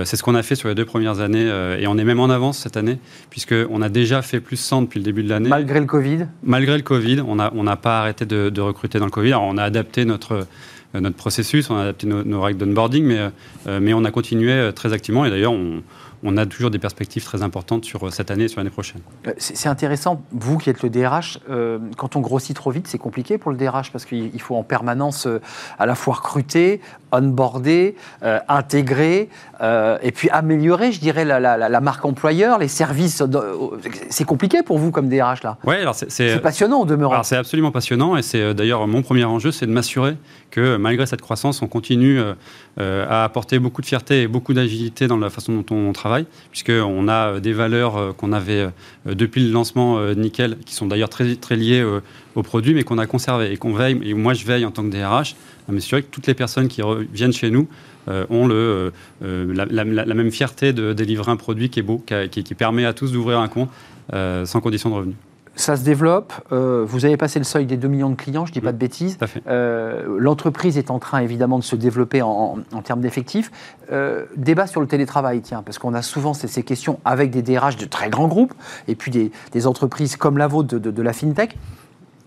[0.04, 1.46] C'est ce qu'on a fait sur les deux premières années
[1.78, 2.98] et on est même en avance cette année
[3.30, 5.48] puisqu'on a déjà fait plus de 100 depuis le début de l'année.
[5.48, 9.06] Malgré le Covid Malgré le Covid, on n'a on pas arrêté de, de, recruter dans
[9.06, 9.28] le Covid.
[9.28, 10.46] Alors, on a adapté notre
[10.94, 14.94] notre processus, on a adapté nos, nos règles d'onboarding, mais, mais on a continué très
[14.94, 15.82] activement et d'ailleurs on,
[16.22, 19.00] on a toujours des perspectives très importantes sur euh, cette année et sur l'année prochaine.
[19.26, 22.98] Euh, c'est intéressant, vous qui êtes le DRH, euh, quand on grossit trop vite, c'est
[22.98, 25.28] compliqué pour le DRH parce qu'il faut en permanence
[25.78, 26.80] à la fois recruter,
[27.12, 27.96] onboarder,
[28.48, 29.28] intégrer
[29.60, 33.22] et puis améliorer, je dirais, la, marque employeur, les services.
[34.10, 35.56] C'est compliqué pour vous comme DRH là?
[35.64, 37.22] Oui, alors c'est passionnant au demeurant.
[37.22, 40.16] C'est absolument passionnon et c'est d'ailleurs mon premier enjeu, c'est de m'assurer
[40.50, 42.20] que malgré cette croissance, on continue
[42.78, 47.08] à apporter beaucoup de fierté et beaucoup d'agilité dans la façon dont on travaille puisqu'on
[47.08, 48.68] a euh, des valeurs euh, qu'on avait
[49.06, 51.24] euh, depuis le lancement Nickel, qui sont d'ailleurs très,
[51.56, 51.84] liées
[52.34, 54.90] au produit, mais qu'on a conservé et qu'on veille, moi je veille en tant que
[54.90, 55.34] DRH,
[55.68, 56.82] à m'assurer que toutes les personnes qui
[57.12, 57.68] viennent chez nous
[58.06, 62.92] ont la, même fierté de délivrer un produit qui est beau, qui, qui permet à
[62.92, 63.70] tous d'ouvrir un compte
[64.12, 65.14] sans condition de revenu
[65.58, 66.32] ça se développe.
[66.52, 68.72] Euh, vous avez passé le seuil des 2 millions de clients, je ne dis pas
[68.72, 69.18] de bêtises.
[69.46, 73.50] Euh, l'entreprise est en train évidemment de se développer en, termes d'effectifs.
[73.90, 77.76] Euh, débat sur le télétravail, tiens, parce qu'on a souvent ces, questions avec des DRH
[77.76, 78.54] de très grands groupes
[78.86, 81.56] et puis des, entreprises comme la vôtre de, de la FinTech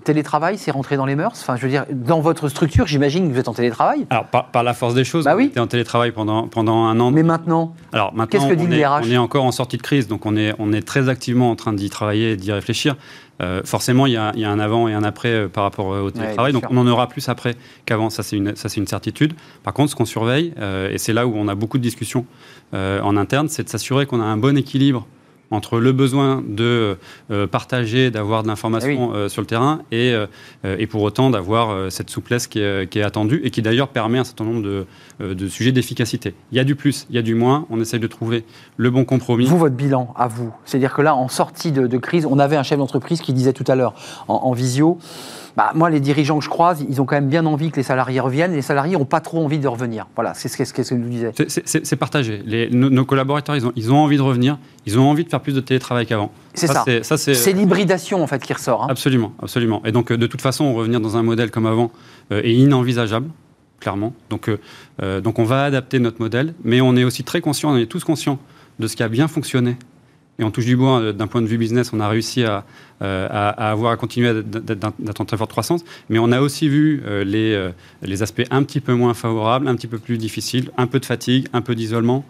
[0.04, 1.40] télétravail, c'est rentré dans les mœurs?
[1.42, 4.64] Enfin, je veux dire, dans votre structure, j'imagine que vous êtes en télétravail Alors, par,
[4.64, 5.46] la force des choses, bah oui.
[5.46, 7.12] on était en télétravail pendant, pendant un an.
[7.12, 9.82] Mais maintenant Alors, maintenant, qu'est-ce que dit on, est, on est encore en sortie de
[9.82, 12.96] crise, donc on est, on est très activement en train d'y travailler et d'y réfléchir.
[13.42, 15.64] Euh, forcément, il y, a, il y, a, un avant et un après euh, par
[15.64, 18.88] rapport euh, au télétravail, donc on en aura plus après qu'avant, ça c'est une, une
[18.88, 19.34] certitude.
[19.64, 20.54] Par contre, ce qu'on surveille,
[20.92, 22.26] et c'est là où on a beaucoup de discussions
[22.74, 25.08] en interne, c'est de s'assurer qu'on a un bon équilibre
[25.52, 26.98] entre le besoin de
[27.30, 30.26] euh, partager, d'avoir de l'information euh, sur le terrain et, euh,
[30.64, 34.18] et pour autant d'avoir cette souplesse qui est, qui est, attendue et qui d'ailleurs permet
[34.18, 34.86] un certain nombre de,
[35.20, 36.34] de sujets d'efficacité.
[36.52, 38.46] Il y a du plus, il y a du moins, on essaye de trouver
[38.78, 39.46] le bon compromis.
[39.46, 42.64] Vous, votre bilan à vous, c'est-à-dire que là, en sortie de, crise, on avait un
[42.64, 43.94] chef d'entreprise qui disait tout à l'heure
[44.28, 44.98] en visio,
[45.58, 47.84] bah, moi, les dirigeants que je croise, ils ont quand même bien envie que les
[47.84, 48.54] salariés reviennent.
[48.54, 50.08] Les salariés n'ont pas trop envie de revenir.
[50.16, 51.32] Voilà, c'est ce que, nous disait.
[51.48, 52.42] C'est partagé.
[52.46, 54.58] Les, nos, collaborateurs, ils ont, ils ont envie de revenir.
[54.86, 56.32] Ils ont envie de faire plus de télétravail qu'avant.
[56.54, 57.18] C'est ça.
[57.18, 58.84] C'est l'hybridation, en fait, qui ressort.
[58.84, 58.88] Hein.
[58.90, 59.82] Absolument, absolument.
[59.86, 61.92] Et donc, de toute façon, revenir dans un modèle comme avant
[62.32, 63.30] euh, est inenvisageable
[63.82, 64.14] clairement.
[64.30, 64.60] Donc, euh,
[65.02, 67.88] euh, donc on va adapter notre modèle, mais on est aussi très conscient, on est
[67.88, 68.40] tous conscients
[68.80, 69.76] de ce qui a bien fonctionné
[70.42, 72.66] et on touche du bois euh, d'un point de vue business, on a réussi à,
[73.02, 77.24] euh, avoir à continuer d'être en très forte croissance, mais on a aussi vu euh,
[77.24, 77.72] les,
[78.02, 81.06] les aspects un petit peu moins favorables, un petit peu plus difficiles, un peu de
[81.06, 82.26] fatigue, un peu d'isolement.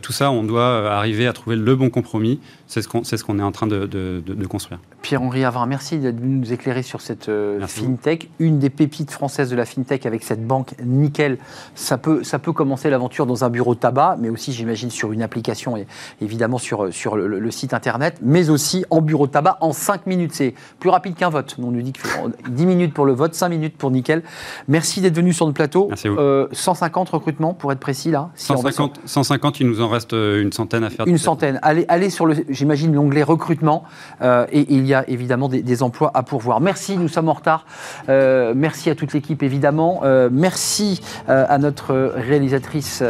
[0.00, 2.40] Tout ça, on doit arriver à trouver le bon compromis.
[2.66, 4.78] C'est ce qu'on ce est en train de, de construire.
[5.02, 8.30] Pierre-Henri Avrin, merci de nous éclairer sur cette euh, fintech.
[8.38, 11.38] Une des pépites françaises de la fintech avec cette banque nickel.
[11.74, 15.12] Ça peut, ça peut commencer l'aventure dans un bureau de tabac, mais aussi, j'imagine, sur
[15.12, 15.86] une application et
[16.20, 20.06] évidemment sur, euh, sur le, site internet, mais aussi en bureau de tabac en 5
[20.06, 20.32] minutes.
[20.32, 21.56] C'est plus rapide qu'un vote.
[21.58, 24.22] On nous dit faut 10 minutes pour le vote, 5 minutes pour nickel.
[24.68, 25.88] Merci d'être venu sur le plateau.
[25.88, 26.08] Merci
[26.52, 28.30] 150 euh, recrutements, pour être précis, là.
[28.36, 31.06] 150, 150, il nous en reste une centaine à faire.
[31.06, 31.58] Une centaine.
[31.62, 33.84] Allez, allez sur, le, j'imagine, l'onglet recrutement
[34.22, 36.60] et il y a évidemment des, emplois à pourvoir.
[36.60, 37.64] Merci, nous sommes en retard.
[38.08, 40.02] Euh, merci à toute l'équipe évidemment.
[40.04, 43.02] Euh, merci euh, à notre réalisatrice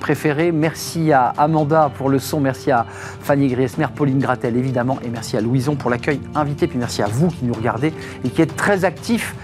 [0.00, 0.52] préférée.
[0.52, 2.40] Merci à Amanda pour le son.
[2.40, 2.86] Merci à
[3.20, 4.98] Fanny Griesmer, Pauline Gratel évidemment.
[5.04, 6.66] Et merci à Louison pour l'accueil invité.
[6.66, 7.92] Puis merci à vous qui nous regardez
[8.24, 9.34] et qui êtes très actifs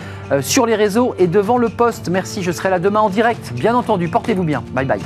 [0.40, 2.09] sur les réseaux et devant le poste.
[2.09, 3.53] Merci, je serai là demain en direct.
[3.55, 4.62] Bien entendu, portez-vous bien.
[4.72, 5.01] Bye bye.